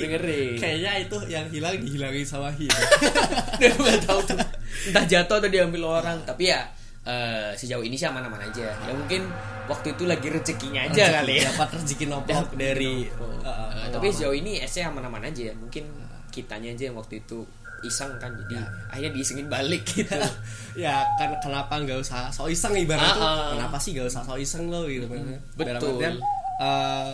Kayaknya 0.55 0.91
itu 1.01 1.17
yang 1.27 1.45
hilang 1.51 1.75
dihilangin 1.75 2.23
sama 2.23 2.55
gue 2.55 2.71
nggak 3.67 3.99
tahu 4.07 4.19
tuh 4.31 4.37
entah 4.85 5.03
jatuh 5.03 5.35
atau 5.37 5.49
diambil 5.49 5.81
orang 5.97 6.21
tapi 6.21 6.49
ya 6.49 6.61
eh, 7.03 7.51
sejauh 7.53 7.81
ini 7.81 7.95
sih 7.95 8.05
aman-aman 8.05 8.39
aja. 8.43 8.67
Ya 8.67 8.91
mungkin 8.91 9.25
waktu 9.65 9.95
itu 9.95 10.03
lagi 10.03 10.27
rezekinya 10.27 10.83
aja 10.83 11.19
kali 11.19 11.39
ya. 11.39 11.49
dapat 11.49 11.75
rezeki 11.75 12.05
noplok 12.11 12.51
dari 12.53 13.07
Eh, 13.07 13.47
uh, 13.47 13.87
tapi 13.89 14.11
sejauh 14.11 14.35
ini 14.35 14.59
esnya 14.59 14.87
aman-aman 14.87 15.23
aja 15.23 15.55
mungkin 15.55 15.87
kitanya 16.27 16.71
aja 16.71 16.91
yang 16.91 16.95
waktu 16.95 17.19
itu 17.19 17.47
iseng 17.79 18.09
kan 18.17 18.33
jadi 18.33 18.57
Ya. 18.57 18.63
akhirnya 18.89 19.11
diisengin 19.13 19.47
balik 19.47 19.85
gitu. 19.93 20.11
Ya 20.75 21.05
kan 21.15 21.29
kenapa 21.39 21.77
nggak 21.77 21.97
usah 21.97 22.27
so 22.27 22.45
iseng 22.45 22.73
ibaratnya 22.73 23.13
tuh? 23.13 23.21
Ah, 23.21 23.31
ah. 23.31 23.49
kenapa 23.53 23.77
sih 23.77 23.93
nggak 23.93 24.07
usah 24.07 24.21
so 24.21 24.35
iseng 24.35 24.67
lo 24.67 24.83
gitu 24.85 25.05
Dalam 25.07 25.37
betul. 25.55 25.95
artian, 25.95 26.15
eh, 26.59 27.11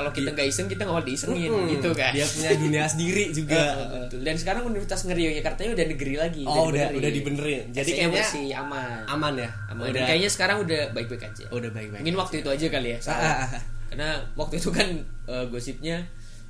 kalau 0.00 0.10
kita 0.10 0.32
nggak 0.32 0.48
iseng 0.48 0.66
kita 0.66 0.88
nggak 0.88 0.96
mau 0.96 1.04
diisengin 1.04 1.50
mm, 1.52 1.66
gitu 1.76 1.90
kan 1.92 2.12
dia 2.16 2.24
punya 2.24 2.50
dunia 2.56 2.84
sendiri 2.88 3.24
juga 3.38 3.62
betul. 4.08 4.24
dan 4.24 4.34
sekarang 4.40 4.62
Universitas 4.64 5.04
Ngeri 5.04 5.22
Yogyakarta 5.28 5.60
udah 5.68 5.86
negeri 5.92 6.14
lagi 6.16 6.42
oh 6.48 6.72
udah 6.72 6.88
dibenerin. 6.88 6.96
udah 6.96 7.10
dibenerin 7.12 7.64
jadi 7.70 7.84
SC-nya 7.84 7.96
kayaknya 8.00 8.16
bersih 8.16 8.48
aman 8.56 9.00
aman 9.06 9.32
ya 9.36 9.50
aman 9.68 9.84
udah 9.84 9.92
Dan 9.92 10.08
kayaknya 10.08 10.30
sekarang 10.32 10.56
udah 10.64 10.80
baik-baik 10.96 11.22
aja 11.28 11.44
udah 11.52 11.70
baik 11.70 11.88
baik 11.92 12.00
mungkin 12.00 12.16
waktu 12.16 12.34
itu 12.40 12.48
aja 12.48 12.66
kali 12.66 12.88
ya 12.90 12.98
Ah, 12.98 13.04
salah. 13.04 13.20
ah, 13.20 13.44
ah. 13.44 13.62
karena 13.92 14.08
waktu 14.34 14.54
itu 14.56 14.70
kan 14.72 14.88
eh, 15.28 15.44
gosipnya 15.52 15.96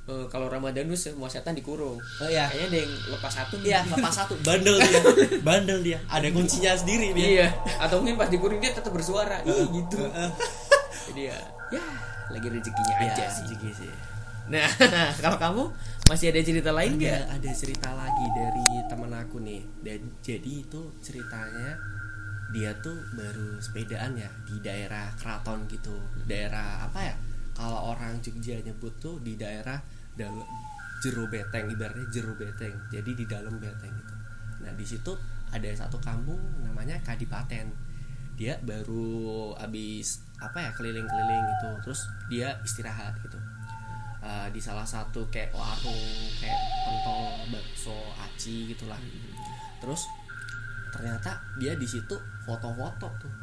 eh, 0.07 0.25
kalau 0.31 0.47
Ramadanus 0.47 1.11
semua 1.11 1.27
setan 1.27 1.51
dikurung 1.51 1.99
oh 1.99 2.29
ya 2.31 2.47
kayaknya 2.47 2.65
ada 2.71 2.77
yang 2.87 2.91
lepas 3.11 3.33
satu 3.35 3.53
nih. 3.59 3.67
Iya, 3.75 3.79
lepas 3.85 4.13
satu 4.15 4.33
bandel 4.41 4.75
dia. 4.79 5.01
Bandel 5.47 5.79
dia. 5.81 5.99
Ada 6.07 6.27
kuncinya 6.31 6.71
sendiri 6.73 7.11
dia. 7.11 7.27
Iya, 7.27 7.47
atau 7.77 7.99
mungkin 7.99 8.15
pas 8.15 8.29
dikurung 8.29 8.57
dia 8.57 8.71
tetap 8.71 8.89
bersuara, 8.89 9.41
ih 9.43 9.67
gitu. 9.69 10.01
Jadi 11.11 11.21
ya, 11.29 11.37
ya 11.71 11.83
lagi 12.29 12.47
rezekinya 12.47 12.95
Iya, 12.97 13.11
aja 13.11 13.25
sih. 13.27 13.43
rezeki 13.45 13.69
sih. 13.75 13.91
Nah, 14.47 14.67
kalau 15.23 15.37
kamu 15.37 15.63
masih 16.07 16.31
ada 16.31 16.41
cerita 16.41 16.71
lain 16.71 16.95
Ada, 16.95 16.99
nggak? 16.99 17.21
ada 17.39 17.51
cerita 17.51 17.89
lagi 17.93 18.25
dari 18.31 18.67
teman 18.87 19.11
aku 19.11 19.37
nih. 19.39 19.61
Dan 19.79 19.99
jadi 20.19 20.51
itu 20.63 20.81
ceritanya 20.99 21.75
dia 22.51 22.75
tuh 22.79 22.95
baru 23.15 23.59
sepedaan 23.59 24.15
ya 24.15 24.27
di 24.43 24.59
daerah 24.59 25.07
keraton 25.15 25.67
gitu. 25.67 25.95
Daerah 26.25 26.83
apa 26.83 26.99
ya? 26.99 27.15
Kalau 27.51 27.91
orang 27.91 28.19
Jogja 28.19 28.59
nyebut 28.59 28.91
tuh 28.97 29.19
di 29.19 29.35
daerah 29.35 29.79
dalam 30.15 30.43
jero 30.99 31.27
beteng 31.27 31.67
ibaratnya 31.67 32.07
jero 32.11 32.35
beteng. 32.35 32.75
Jadi 32.91 33.11
di 33.15 33.25
dalam 33.27 33.55
beteng 33.55 33.91
gitu. 33.93 34.15
Nah, 34.61 34.71
di 34.75 34.83
situ 34.83 35.11
ada 35.51 35.67
satu 35.75 35.99
kampung 35.99 36.39
namanya 36.63 36.99
Kadipaten. 37.03 37.71
Dia 38.35 38.57
baru 38.59 39.53
habis 39.55 40.23
apa 40.41 40.57
ya 40.57 40.71
keliling-keliling 40.73 41.43
gitu. 41.45 41.69
Terus 41.85 42.01
dia 42.27 42.57
istirahat 42.65 43.13
gitu. 43.21 43.37
Eh, 44.21 44.47
di 44.53 44.61
salah 44.61 44.85
satu 44.85 45.25
kayak 45.29 45.53
warung 45.53 46.01
kayak 46.37 46.59
pentol 46.85 47.45
bakso 47.53 47.97
aci 48.17 48.73
gitulah. 48.73 48.97
Terus 49.81 50.01
ternyata 50.91 51.39
dia 51.61 51.77
di 51.77 51.85
situ 51.85 52.17
foto-foto 52.43 53.07
tuh. 53.21 53.33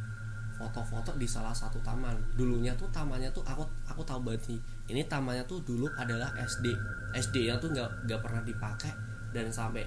Foto-foto 0.58 1.14
di 1.14 1.26
salah 1.30 1.54
satu 1.54 1.78
taman. 1.80 2.14
Dulunya 2.34 2.74
tuh 2.74 2.90
tamannya 2.90 3.30
tuh 3.30 3.46
aku 3.46 3.62
aku 3.86 4.02
tahu 4.02 4.22
banget 4.26 4.54
nih 4.54 4.60
ini 4.88 5.02
tamannya 5.04 5.44
tuh 5.44 5.60
dulu 5.62 5.84
adalah 6.00 6.32
SD 6.40 6.72
SD 7.12 7.52
nya 7.52 7.60
tuh 7.60 7.68
nggak 7.70 8.08
nggak 8.08 8.20
pernah 8.24 8.40
dipakai 8.40 8.92
dan 9.36 9.52
sampai 9.52 9.84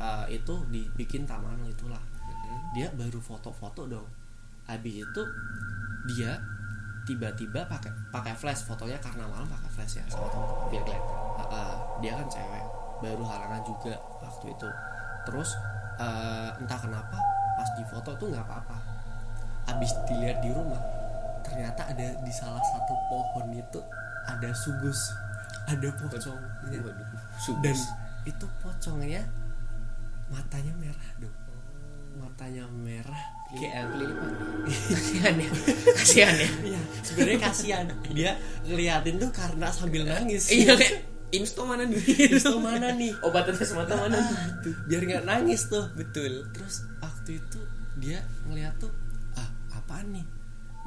eh, 0.00 0.24
itu 0.32 0.54
dibikin 0.70 1.26
taman 1.28 1.58
itulah 1.66 2.00
dia 2.74 2.90
baru 2.90 3.22
foto-foto 3.22 3.86
dong. 3.86 4.08
Habis 4.66 5.06
itu 5.06 5.22
dia 6.04 6.36
tiba-tiba 7.04 7.64
pakai 7.68 7.92
pakai 8.12 8.34
flash. 8.36 8.64
Fotonya 8.64 8.96
karena 9.00 9.28
malam 9.28 9.48
pakai 9.48 9.70
flash 9.72 10.00
ya 10.00 10.04
sama 10.08 10.28
teman 10.32 10.48
biar 10.72 10.82
kelihatan. 10.84 11.16
Dia 12.00 12.12
kan 12.20 12.26
cewek 12.28 12.64
baru 13.00 13.24
halangan 13.24 13.62
juga 13.64 13.94
waktu 14.20 14.46
itu. 14.52 14.68
Terus 15.28 15.50
eh, 16.00 16.50
entah 16.60 16.80
kenapa 16.80 17.18
pas 17.54 17.68
di 17.76 17.84
foto 17.88 18.10
tuh 18.16 18.26
nggak 18.32 18.44
apa-apa. 18.44 18.76
Abis 19.72 19.92
dilihat 20.08 20.44
di 20.44 20.52
rumah 20.52 20.80
ternyata 21.44 21.88
ada 21.88 22.08
di 22.24 22.32
salah 22.32 22.60
satu 22.60 22.94
pohon 23.08 23.52
itu 23.52 23.80
ada 24.28 24.50
sugus. 24.52 25.12
Ada 25.64 25.88
Waduh, 26.84 27.56
dan 27.64 27.76
itu 28.28 28.46
pocongnya 28.60 29.24
matanya 30.28 30.72
merah 30.76 31.08
dong 31.16 31.43
matanya 32.24 32.64
merah 32.70 33.22
kayak 33.52 33.86
kelilipan 33.86 34.32
kasihan 34.90 35.34
ya 35.36 35.50
kasihan 35.94 36.34
ya 36.34 36.48
Iya, 36.64 36.80
sebenarnya 37.00 37.38
kasihan. 37.40 37.84
Dia 38.10 38.32
ngeliatin 38.64 39.14
tuh 39.16 39.30
karena 39.30 39.68
sambil 39.68 40.02
nangis. 40.02 40.48
iya 40.48 40.74
kayak 40.74 41.04
insto 41.30 41.62
mana 41.62 41.84
nih 41.84 41.98
Insto 42.30 42.58
mana 42.58 42.90
nih? 42.90 43.12
obat 43.20 43.44
tetes 43.44 43.70
mata 43.70 43.94
mana 43.94 44.16
nih 44.16 44.36
Tuh, 44.62 44.74
biar 44.86 45.02
nggak 45.04 45.24
nangis 45.24 45.66
tuh. 45.66 45.84
betul 45.92 46.46
Terus 46.50 46.82
waktu 46.98 47.38
itu 47.38 47.60
dia 47.94 48.18
ngeliat 48.44 48.74
tuh, 48.76 48.90
ah 49.34 49.46
apaan 49.72 50.10
nih? 50.10 50.26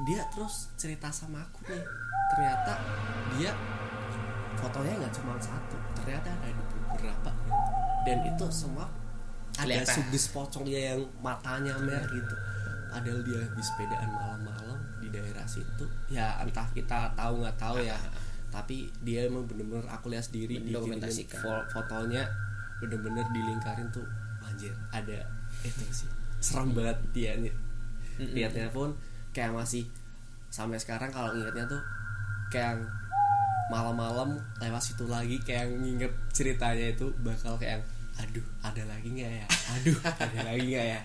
Dia 0.04 0.20
terus 0.28 0.68
cerita 0.74 1.08
sama 1.08 1.40
aku 1.40 1.64
nih. 1.66 1.80
Ternyata 2.28 2.72
dia 3.34 3.50
fotonya 4.54 4.92
nggak 4.98 5.14
cuma 5.14 5.34
satu, 5.38 5.76
ternyata 5.94 6.28
ada 6.34 6.52
beberapa. 6.92 7.30
Dan 8.04 8.18
itu 8.24 8.46
semua 8.50 8.84
ada 9.58 9.66
Kelihatan. 9.66 9.94
sugus 9.98 10.24
pocongnya 10.30 10.94
yang 10.94 11.00
matanya 11.18 11.74
merah 11.82 12.06
gitu. 12.06 12.34
Padahal 12.88 13.20
dia 13.26 13.42
habis 13.42 13.66
sepedaan 13.68 14.08
malam-malam 14.14 14.78
di 15.02 15.08
daerah 15.10 15.44
situ. 15.44 15.84
Ya 16.08 16.38
entah 16.40 16.64
kita 16.72 17.12
tahu 17.18 17.42
nggak 17.42 17.58
tahu 17.58 17.82
ya. 17.82 17.98
Tapi 18.48 18.88
dia 19.02 19.26
emang 19.28 19.44
bener-bener 19.44 19.84
aku 19.90 20.08
lihat 20.08 20.24
sendiri 20.24 20.62
di 20.62 20.72
fotonya 21.74 22.24
bener-bener 22.78 23.26
dilingkarin 23.34 23.90
tuh 23.90 24.06
anjir 24.46 24.72
ada 24.94 25.26
itu 25.66 25.84
sih 25.90 26.10
serem 26.38 26.70
banget 26.70 26.98
dia 27.10 27.34
nih 27.38 27.52
pun 28.70 28.94
kayak 29.34 29.54
masih 29.54 29.86
sampai 30.48 30.78
sekarang 30.78 31.10
kalau 31.10 31.34
ingetnya 31.34 31.66
tuh 31.66 31.82
kayak 32.48 32.80
malam-malam 33.68 34.40
lewat 34.62 34.80
situ 34.80 35.04
lagi 35.04 35.36
kayak 35.44 35.68
nginget 35.76 36.12
ceritanya 36.32 36.94
itu 36.94 37.12
bakal 37.20 37.58
kayak 37.60 37.84
aduh 38.18 38.46
ada 38.66 38.82
lagi 38.84 39.08
nggak 39.14 39.32
ya? 39.32 39.46
Aduh 39.78 39.98
ada 40.26 40.40
lagi 40.42 40.64
nggak 40.74 40.86
ya? 40.90 41.00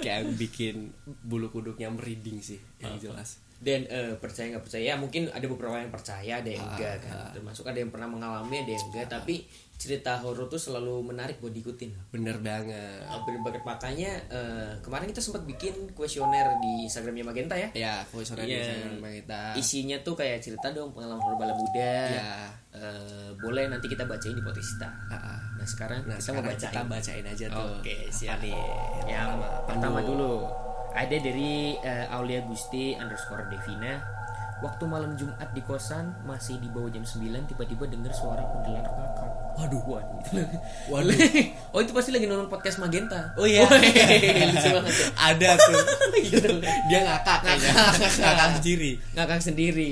Kayak 0.00 0.22
bikin 0.40 0.96
bulu 1.20 1.52
kuduknya 1.52 1.92
merinding 1.92 2.40
sih 2.40 2.60
yang 2.80 2.96
jelas 2.96 3.43
dan 3.64 3.80
eh, 3.86 4.12
percaya 4.14 4.52
nggak 4.52 4.62
percaya 4.62 4.84
ya 4.84 4.94
mungkin 4.94 5.26
ada 5.28 5.46
beberapa 5.46 5.74
yang 5.74 5.88
percaya 5.88 6.32
ada 6.36 6.50
yang 6.50 6.60
Ah, 6.62 6.70
enggak 6.70 6.96
kan 7.00 7.16
ah. 7.16 7.32
termasuk 7.32 7.64
ada 7.64 7.78
yang 7.78 7.88
pernah 7.88 8.06
mengalami 8.06 8.60
ada 8.60 8.70
yang 8.70 8.84
enggak 8.86 9.08
tapi 9.10 9.48
cerita 9.74 10.14
horor 10.16 10.46
tuh 10.46 10.56
selalu 10.56 11.02
menarik 11.02 11.40
buat 11.40 11.50
diikutin 11.50 11.90
bener 12.08 12.38
banget 12.38 13.02
Eh, 13.02 13.20
bener 13.24 13.40
banget 13.42 13.62
makanya 13.64 14.12
eh, 14.28 14.70
kemarin 14.78 15.08
kita 15.08 15.18
sempat 15.18 15.42
bikin 15.42 15.72
kuesioner 15.90 16.46
di 16.58 16.84
Instagramnya 16.84 17.24
Magenta 17.24 17.56
ya 17.56 17.68
ya 17.74 17.94
voice 18.06 18.30
order 18.30 18.44
Iya. 18.44 18.60
designer 18.60 18.92
kita 19.16 19.42
isinya 19.56 19.96
tuh 19.98 20.14
kayak 20.14 20.38
cerita 20.38 20.68
dong 20.70 20.92
pengalaman 20.92 21.18
horor 21.18 21.38
bala 21.38 21.54
muda 21.54 21.94
ya 22.12 22.30
Eh, 22.74 23.30
boleh 23.38 23.70
nanti 23.70 23.86
kita 23.86 24.02
bacain 24.02 24.34
di 24.34 24.42
podcast 24.42 24.74
kita 24.74 24.88
ah, 25.08 25.14
ah. 25.14 25.38
nah 25.54 25.62
sekarang 25.64 26.00
Nah, 26.04 26.18
kita 26.18 26.30
mau 26.30 26.42
sekarang 26.42 26.44
bacain 26.44 26.66
kita 26.66 26.82
bacain 26.84 27.24
aja 27.24 27.46
tuh. 27.48 27.70
Oke, 27.78 27.96
Apa 27.96 28.10
siap. 28.10 28.38
nih? 28.42 28.54
yang 29.06 29.30
pertama 29.64 29.98
dulu 30.02 30.42
ada 30.94 31.16
dari 31.18 31.74
eh, 31.76 32.06
Aulia 32.14 32.40
Gusti 32.46 32.94
underscore 32.94 33.50
Devina 33.50 33.98
waktu 34.62 34.86
malam 34.86 35.18
Jumat 35.18 35.50
di 35.50 35.60
kosan 35.60 36.14
masih 36.24 36.56
di 36.62 36.70
bawah 36.70 36.88
jam 36.88 37.02
9 37.02 37.50
tiba-tiba 37.50 37.84
dengar 37.90 38.14
suara 38.14 38.40
kuntilanak 38.46 38.88
ngakak 38.88 39.30
Waduh. 39.54 39.82
waduh 39.86 40.18
Waduh. 40.90 41.14
oh 41.74 41.78
itu 41.78 41.92
pasti 41.94 42.10
lagi 42.10 42.26
nonton 42.26 42.50
podcast 42.50 42.78
Magenta 42.78 43.34
Oh 43.38 43.46
iya. 43.46 43.66
lucu 44.50 44.68
banget 44.70 44.94
tuh. 44.98 45.08
Ada 45.14 45.48
tuh. 45.58 45.74
Gitu. 46.26 46.50
Dia 46.90 47.00
ngakak 47.06 47.38
kayaknya. 47.46 47.72
Ngakak 48.18 48.48
sendiri. 48.58 48.92
ngakak 49.14 49.40
sendiri 49.42 49.90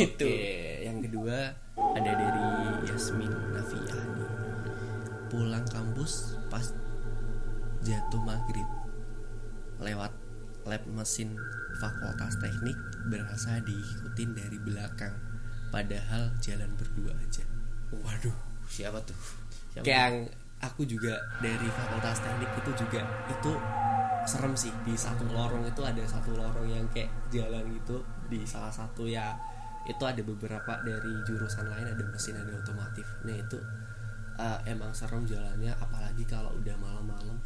gitu 0.00 0.24
Oke, 0.24 0.80
yang 0.88 0.98
kedua 1.04 1.52
ada 1.76 2.10
dari 2.12 2.44
Yasmin 2.88 3.32
Nafiani. 3.52 4.24
Pulang 5.28 5.66
kampus 5.68 6.36
pas 6.48 6.64
jatuh 7.84 8.22
maghrib 8.24 8.68
lewat 9.82 10.12
lab 10.68 10.82
mesin 10.90 11.34
fakultas 11.78 12.38
teknik 12.38 12.76
berasa 13.08 13.58
diikutin 13.62 14.30
dari 14.36 14.58
belakang 14.62 15.14
padahal 15.72 16.28
jalan 16.44 16.68
berdua 16.76 17.16
aja. 17.16 17.44
Waduh. 17.92 18.36
siapa 18.72 18.96
tuh 19.04 19.16
siapa 19.68 19.84
kayak 19.84 20.00
yang 20.00 20.16
aku 20.64 20.88
juga 20.88 21.12
dari 21.44 21.68
fakultas 21.68 22.24
teknik 22.24 22.48
itu 22.56 22.70
juga 22.72 23.04
itu 23.28 23.52
serem 24.24 24.54
sih 24.54 24.72
di 24.86 24.94
satu 24.94 25.26
lorong 25.28 25.66
itu 25.66 25.82
ada 25.82 26.00
satu 26.06 26.32
lorong 26.32 26.70
yang 26.70 26.86
kayak 26.94 27.10
jalan 27.28 27.66
gitu 27.74 28.00
di 28.30 28.46
salah 28.46 28.70
satu 28.70 29.04
ya 29.04 29.34
itu 29.84 30.00
ada 30.06 30.22
beberapa 30.22 30.78
dari 30.86 31.12
jurusan 31.26 31.66
lain 31.66 31.90
ada 31.90 32.04
mesin 32.06 32.38
ada 32.38 32.54
otomotif 32.54 33.04
nah 33.26 33.34
itu 33.34 33.58
eh, 34.38 34.58
emang 34.70 34.94
serem 34.94 35.26
jalannya 35.26 35.74
apalagi 35.74 36.22
kalau 36.24 36.54
udah 36.54 36.76
malam-malam 36.78 37.36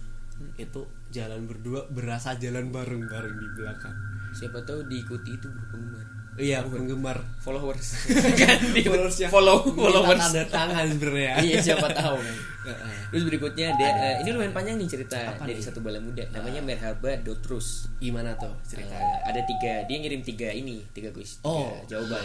itu 0.57 0.83
jalan 1.09 1.45
berdua 1.45 1.87
berasa 1.89 2.37
jalan 2.37 2.69
bareng-bareng 2.69 3.35
di 3.35 3.49
belakang. 3.55 3.97
Siapa 4.33 4.61
tahu 4.63 4.85
diikuti 4.85 5.33
itu 5.33 5.49
berpenggemar. 5.49 6.05
Iya 6.37 6.61
penggemar. 6.63 7.17
Followers. 7.41 8.13
Kan 8.41 8.61
Followers 8.77 9.17
ya. 9.17 9.29
follow 9.33 9.65
followers. 9.65 10.21
tanda 10.21 10.45
tangan 10.45 10.85
sebenarnya. 10.85 11.41
Iya 11.41 11.59
siapa 11.63 11.89
tahu. 12.05 12.21
Kan 12.21 12.77
terus 13.09 13.25
berikutnya 13.25 13.73
dia 13.79 13.89
eh, 13.89 14.15
ini 14.21 14.35
lumayan 14.35 14.53
panjang 14.53 14.77
nih 14.77 14.85
cerita 14.85 15.17
Apa 15.33 15.49
dari 15.49 15.57
nih? 15.57 15.65
satu 15.65 15.81
bala 15.81 15.97
muda. 15.97 16.21
Namanya 16.29 16.61
Merhaba 16.61 17.17
Dotrus 17.25 17.89
gimana 17.97 18.37
tuh 18.37 18.53
ceritanya? 18.69 19.01
Eh, 19.01 19.33
ada 19.33 19.41
tiga 19.49 19.89
dia 19.89 19.97
ngirim 19.97 20.21
tiga 20.21 20.53
ini 20.53 20.85
tiga 20.93 21.09
kuis 21.17 21.41
tiga 21.41 21.49
Oh, 21.49 21.81
jawaban 21.89 22.21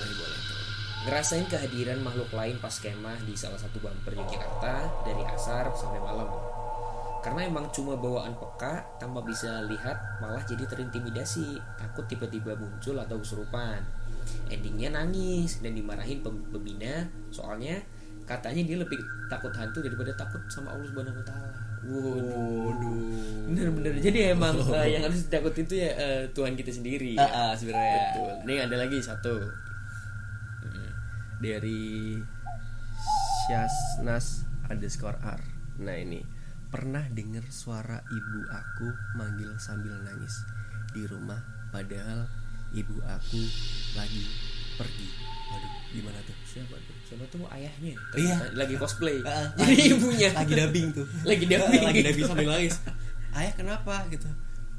ngerasain 1.01 1.49
kehadiran 1.49 1.97
makhluk 1.97 2.29
lain 2.29 2.61
pas 2.61 2.73
kemah 2.77 3.17
di 3.25 3.33
salah 3.33 3.57
satu 3.57 3.81
bumper 3.81 4.13
Yogyakarta 4.13 4.85
dari 5.01 5.23
asar 5.33 5.65
sampai 5.73 5.97
malam 5.97 6.29
karena 7.21 7.45
emang 7.45 7.69
cuma 7.69 7.93
bawaan 7.93 8.33
peka 8.33 8.81
tanpa 8.97 9.21
bisa 9.21 9.61
lihat 9.69 9.97
malah 10.17 10.41
jadi 10.41 10.65
terintimidasi 10.65 11.61
takut 11.77 12.05
tiba-tiba 12.09 12.57
muncul 12.57 12.97
atau 12.97 13.21
kesurupan 13.21 13.77
endingnya 14.49 14.89
nangis 14.89 15.61
dan 15.61 15.77
dimarahin 15.77 16.25
pem- 16.25 16.45
pembina 16.49 17.05
soalnya 17.29 17.77
katanya 18.25 18.63
dia 18.65 18.77
lebih 18.81 18.97
takut 19.29 19.53
hantu 19.53 19.85
daripada 19.85 20.13
takut 20.17 20.41
sama 20.47 20.71
Allah 20.71 20.87
Subhanahu 20.87 21.19
Wa 21.19 21.25
Taala. 21.25 21.49
Waduh. 21.81 23.49
Bener-bener. 23.49 23.97
Jadi 23.97 24.19
emang 24.31 24.53
eh, 24.55 24.95
yang 24.95 25.03
harus 25.09 25.25
ditakut 25.27 25.51
itu 25.57 25.81
ya 25.81 25.89
eh, 25.97 26.23
Tuhan 26.31 26.53
kita 26.53 26.69
sendiri. 26.69 27.17
Ah, 27.17 27.49
ah, 27.49 27.51
sebenarnya 27.57 28.13
Betul. 28.13 28.33
Ini 28.45 28.55
ada 28.69 28.75
lagi 28.77 28.97
satu. 29.01 29.35
dari 31.41 32.21
Syasnas 33.49 34.45
underscore 34.69 35.17
R. 35.25 35.41
Nah 35.81 35.97
ini 35.97 36.21
pernah 36.71 37.03
dengar 37.11 37.43
suara 37.51 37.99
ibu 38.07 38.39
aku 38.47 38.87
manggil 39.19 39.51
sambil 39.59 39.91
nangis 40.07 40.47
di 40.95 41.03
rumah, 41.03 41.43
padahal 41.69 42.23
ibu 42.71 42.95
aku 43.03 43.43
lagi 43.99 44.23
pergi. 44.79 45.07
Waduh, 45.51 45.73
gimana 45.91 46.19
tuh? 46.23 46.37
Siapa 46.47 46.75
tuh? 46.79 46.95
Siapa 47.03 47.23
tuh 47.27 47.43
ayahnya? 47.51 47.91
Iya. 48.15 48.35
Lagi 48.55 48.79
cosplay. 48.79 49.19
Ah, 49.27 49.51
Jadi 49.59 49.91
ibunya 49.91 50.31
lagi 50.31 50.53
dubbing 50.55 50.87
tuh. 50.95 51.05
Lagi 51.27 51.43
dubbing 51.43 51.81
lagi 51.83 51.99
dubbing 52.07 52.23
sambil 52.23 52.47
nangis. 52.55 52.75
Ayah 53.35 53.53
kenapa 53.55 54.07
gitu? 54.07 54.31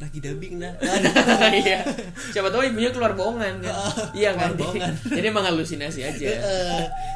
Lagi 0.03 0.19
dubbing 0.19 0.59
nah 0.59 0.75
iya. 1.55 1.87
Siapa 2.31 2.51
tahu 2.51 2.67
ibunya 2.67 2.91
keluar 2.91 3.15
bohongan 3.15 3.63
kan? 3.63 3.75
Iya 4.13 4.35
kan? 4.35 4.59
bohongan. 4.59 4.93
jadi 5.17 5.27
emang 5.31 5.47
halusinasi 5.47 6.01
aja. 6.03 6.31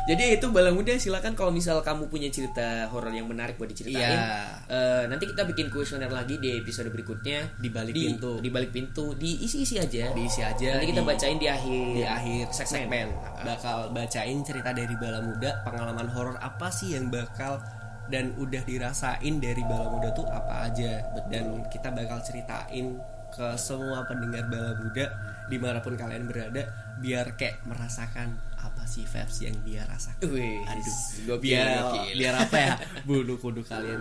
Jadi 0.07 0.39
itu 0.39 0.47
bala 0.49 0.71
muda 0.71 0.95
silakan 0.95 1.35
kalau 1.35 1.51
misal 1.51 1.83
kamu 1.83 2.07
punya 2.07 2.31
cerita 2.31 2.87
horor 2.89 3.11
yang 3.11 3.27
menarik 3.27 3.59
buat 3.59 3.67
diceritain 3.67 3.99
Iya. 4.07 4.47
eh, 4.71 5.03
nanti 5.07 5.27
kita 5.27 5.43
bikin 5.45 5.67
kuesioner 5.69 6.09
lagi 6.09 6.39
di 6.39 6.55
episode 6.55 6.89
berikutnya. 6.89 7.59
Di 7.59 7.69
balik 7.69 7.93
di, 7.93 8.07
pintu. 8.07 8.39
di 8.39 8.49
balik 8.49 8.71
pintu. 8.71 9.13
Diisi-isi 9.13 9.77
aja. 9.77 10.15
Diisi 10.15 10.41
aja. 10.41 10.79
Nanti 10.79 10.95
kita 10.95 11.03
di- 11.03 11.09
bacain 11.09 11.37
di 11.37 11.49
akhir 11.51 11.85
di 11.97 12.05
akhir 12.07 12.45
segmen, 12.55 12.87
segmen. 12.87 13.07
Bakal 13.43 13.79
bacain 13.91 14.39
cerita 14.47 14.71
dari 14.71 14.95
bala 14.95 15.19
muda 15.21 15.51
pengalaman 15.63 16.07
horor 16.07 16.37
apa 16.39 16.71
sih 16.71 16.95
yang 16.95 17.11
bakal 17.11 17.59
dan 18.07 18.35
udah 18.39 18.63
dirasain 18.63 19.35
dari 19.43 19.63
bala 19.67 19.91
muda 19.91 20.11
tuh 20.15 20.27
apa 20.29 20.71
aja. 20.71 21.03
Dan 21.31 21.67
kita 21.71 21.91
bakal 21.93 22.23
ceritain 22.23 22.97
ke 23.35 23.47
semua 23.61 24.07
pendengar 24.09 24.49
bala 24.49 24.73
muda 24.81 25.07
di 25.47 25.57
mana 25.61 25.79
pun 25.85 25.95
kalian 25.95 26.25
berada 26.27 26.67
biar 26.99 27.37
kayak 27.37 27.63
merasakan 27.69 28.33
apa 28.57 28.83
sih 28.89 29.05
vibes 29.05 29.39
yang 29.45 29.57
dia 29.63 29.83
rasakan. 29.87 30.27
Wih, 30.33 30.65
aduh. 30.65 31.39
biar 31.39 31.67
gokil. 31.85 32.15
biar 32.19 32.35
apa 32.41 32.57
ya? 32.57 32.75
Bulu 33.05 33.35
kudu 33.39 33.63
kalian 33.63 34.01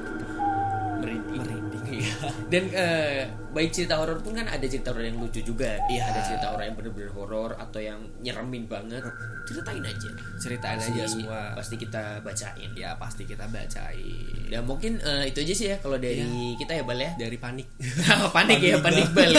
merinding. 0.98 1.40
merinding 1.40 1.84
Dan 2.52 2.64
eh, 2.72 3.22
baik 3.50 3.72
cerita 3.72 3.96
horor 3.96 4.20
pun 4.20 4.34
kan 4.34 4.46
ada 4.46 4.64
cerita 4.64 4.90
horor 4.90 5.04
yang 5.04 5.18
lucu 5.18 5.40
juga. 5.40 5.80
Iya. 5.86 6.02
Ada 6.06 6.20
cerita 6.26 6.46
horor 6.50 6.64
yang 6.64 6.76
bener-bener 6.76 7.10
horor 7.10 7.52
atau 7.56 7.80
yang 7.80 8.00
nyeremin 8.20 8.66
banget. 8.66 9.04
Ceritain 9.46 9.80
aja. 9.80 10.10
ceritain 10.36 10.76
Pasti- 10.76 10.92
aja 10.92 11.04
semua 11.06 11.42
Pasti 11.54 11.76
kita 11.78 12.04
bacain. 12.20 12.72
ya 12.74 12.92
pasti 12.96 13.24
kita 13.24 13.46
bacain 13.46 14.42
Dan 14.46 14.62
mungkin 14.64 14.98
eh, 14.98 15.30
itu 15.30 15.38
aja 15.40 15.54
sih 15.54 15.68
ya 15.70 15.78
kalau 15.78 15.96
dari 15.96 16.26
kita 16.56 16.74
ya 16.74 16.84
Bal 16.84 16.98
ya. 16.98 17.14
dari 17.16 17.38
panik 17.38 17.70
panik 18.36 18.58
ya, 18.60 18.82
Panik 18.82 19.06
panik 19.08 19.08
bal. 19.12 19.32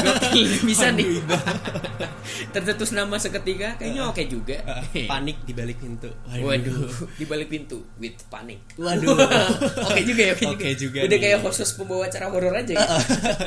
Bisa 0.62 0.90
nih. 0.90 1.20
Tercetus 2.54 2.90
nama 2.92 3.16
seketika 3.16 3.74
kayaknya 3.76 4.02
oke 4.04 4.22
juga. 4.26 4.56
panik 5.06 5.42
di 5.42 5.52
balik 5.52 5.76
pintu 5.76 6.10
Waduh, 6.28 6.86
di 7.12 7.24
balik 7.24 7.48
pintu 7.48 7.82
with 7.96 8.16
panik. 8.26 8.62
Waduh. 8.76 9.14
oke 9.82 10.00
juga 10.02 10.22
ya, 10.24 10.32
oke 10.32 10.46
juga. 10.46 10.54
Oke 10.56 10.70
juga 10.76 10.98
Udah 11.02 11.18
kayak 11.18 11.38
khusus 11.56 11.72
pembawa 11.72 12.04
acara 12.04 12.26
horor 12.28 12.52
aja 12.52 12.72
gitu. 12.72 12.96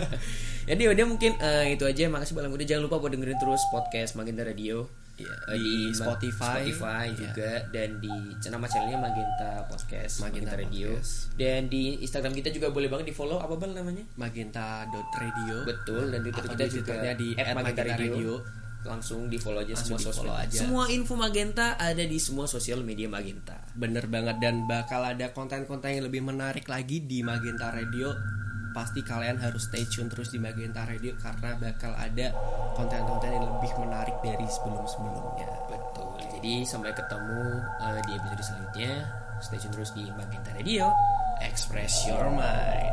Jadi 0.70 0.84
udah 0.86 1.06
mungkin 1.06 1.32
eh, 1.38 1.74
itu 1.74 1.84
aja. 1.84 2.06
Makasih 2.06 2.34
Balang 2.34 2.54
Udah 2.54 2.66
jangan 2.66 2.86
lupa 2.86 2.98
buat 2.98 3.10
dengerin 3.10 3.38
terus 3.38 3.62
podcast 3.70 4.14
Magenta 4.14 4.42
Radio. 4.42 4.86
Eh, 5.20 5.26
di 5.52 5.92
Ma- 5.92 5.96
Spotify. 6.00 6.64
Spotify 6.64 7.06
Iya. 7.06 7.16
juga 7.18 7.52
dan 7.76 7.90
di 8.00 8.14
nama 8.48 8.66
channelnya 8.66 9.00
Magenta 9.02 9.52
Podcast, 9.68 10.24
Magenta, 10.24 10.56
Magenta 10.56 10.56
Radio. 10.56 10.88
Podcast. 10.96 11.14
Dan 11.36 11.62
di 11.68 11.84
Instagram 12.00 12.34
kita 12.34 12.50
juga 12.50 12.68
boleh 12.72 12.88
banget 12.88 13.12
di 13.12 13.16
follow 13.16 13.36
apa 13.36 13.52
bal 13.54 13.76
namanya? 13.76 14.08
magenta.radio 14.16 15.68
Betul 15.68 16.04
dan 16.10 16.20
di 16.24 16.30
Twitter 16.32 16.52
kita 16.56 16.64
di 16.64 16.72
juga 16.72 16.94
di 17.14 17.28
@magenta 17.36 17.84
radio. 17.84 18.32
Langsung 18.80 19.28
di 19.28 19.36
follow 19.36 19.60
aja 19.60 19.76
Langsung 19.76 20.00
semua 20.00 20.14
sosmed. 20.16 20.40
aja. 20.40 20.60
Semua 20.64 20.84
info 20.88 21.14
Magenta 21.14 21.76
ada 21.76 22.00
di 22.00 22.16
semua 22.16 22.48
sosial 22.48 22.80
media 22.82 23.08
Magenta. 23.08 23.60
bener 23.76 24.08
banget 24.08 24.40
dan 24.40 24.64
bakal 24.66 25.04
ada 25.04 25.32
konten-konten 25.32 25.88
yang 25.90 26.06
lebih 26.08 26.20
menarik 26.20 26.68
lagi 26.68 27.00
di 27.00 27.20
Magenta 27.22 27.72
Radio 27.72 28.12
pasti 28.70 29.02
kalian 29.02 29.40
harus 29.40 29.66
stay 29.66 29.82
tune 29.84 30.08
terus 30.08 30.30
di 30.30 30.38
Magenta 30.38 30.86
Radio 30.86 31.18
karena 31.18 31.58
bakal 31.58 31.92
ada 31.96 32.32
konten-konten 32.74 33.30
yang 33.32 33.46
lebih 33.58 33.72
menarik 33.80 34.16
dari 34.22 34.46
sebelum-sebelumnya 34.46 35.50
Betul. 35.68 36.12
Jadi 36.40 36.54
sampai 36.64 36.92
ketemu 36.94 37.42
eh, 37.82 38.00
di 38.06 38.12
episode 38.14 38.44
selanjutnya. 38.44 38.94
Stay 39.40 39.58
tune 39.58 39.74
terus 39.74 39.92
di 39.92 40.04
Magenta 40.12 40.52
Radio. 40.54 40.88
express 41.40 42.04
your 42.04 42.28
mind 42.30 42.92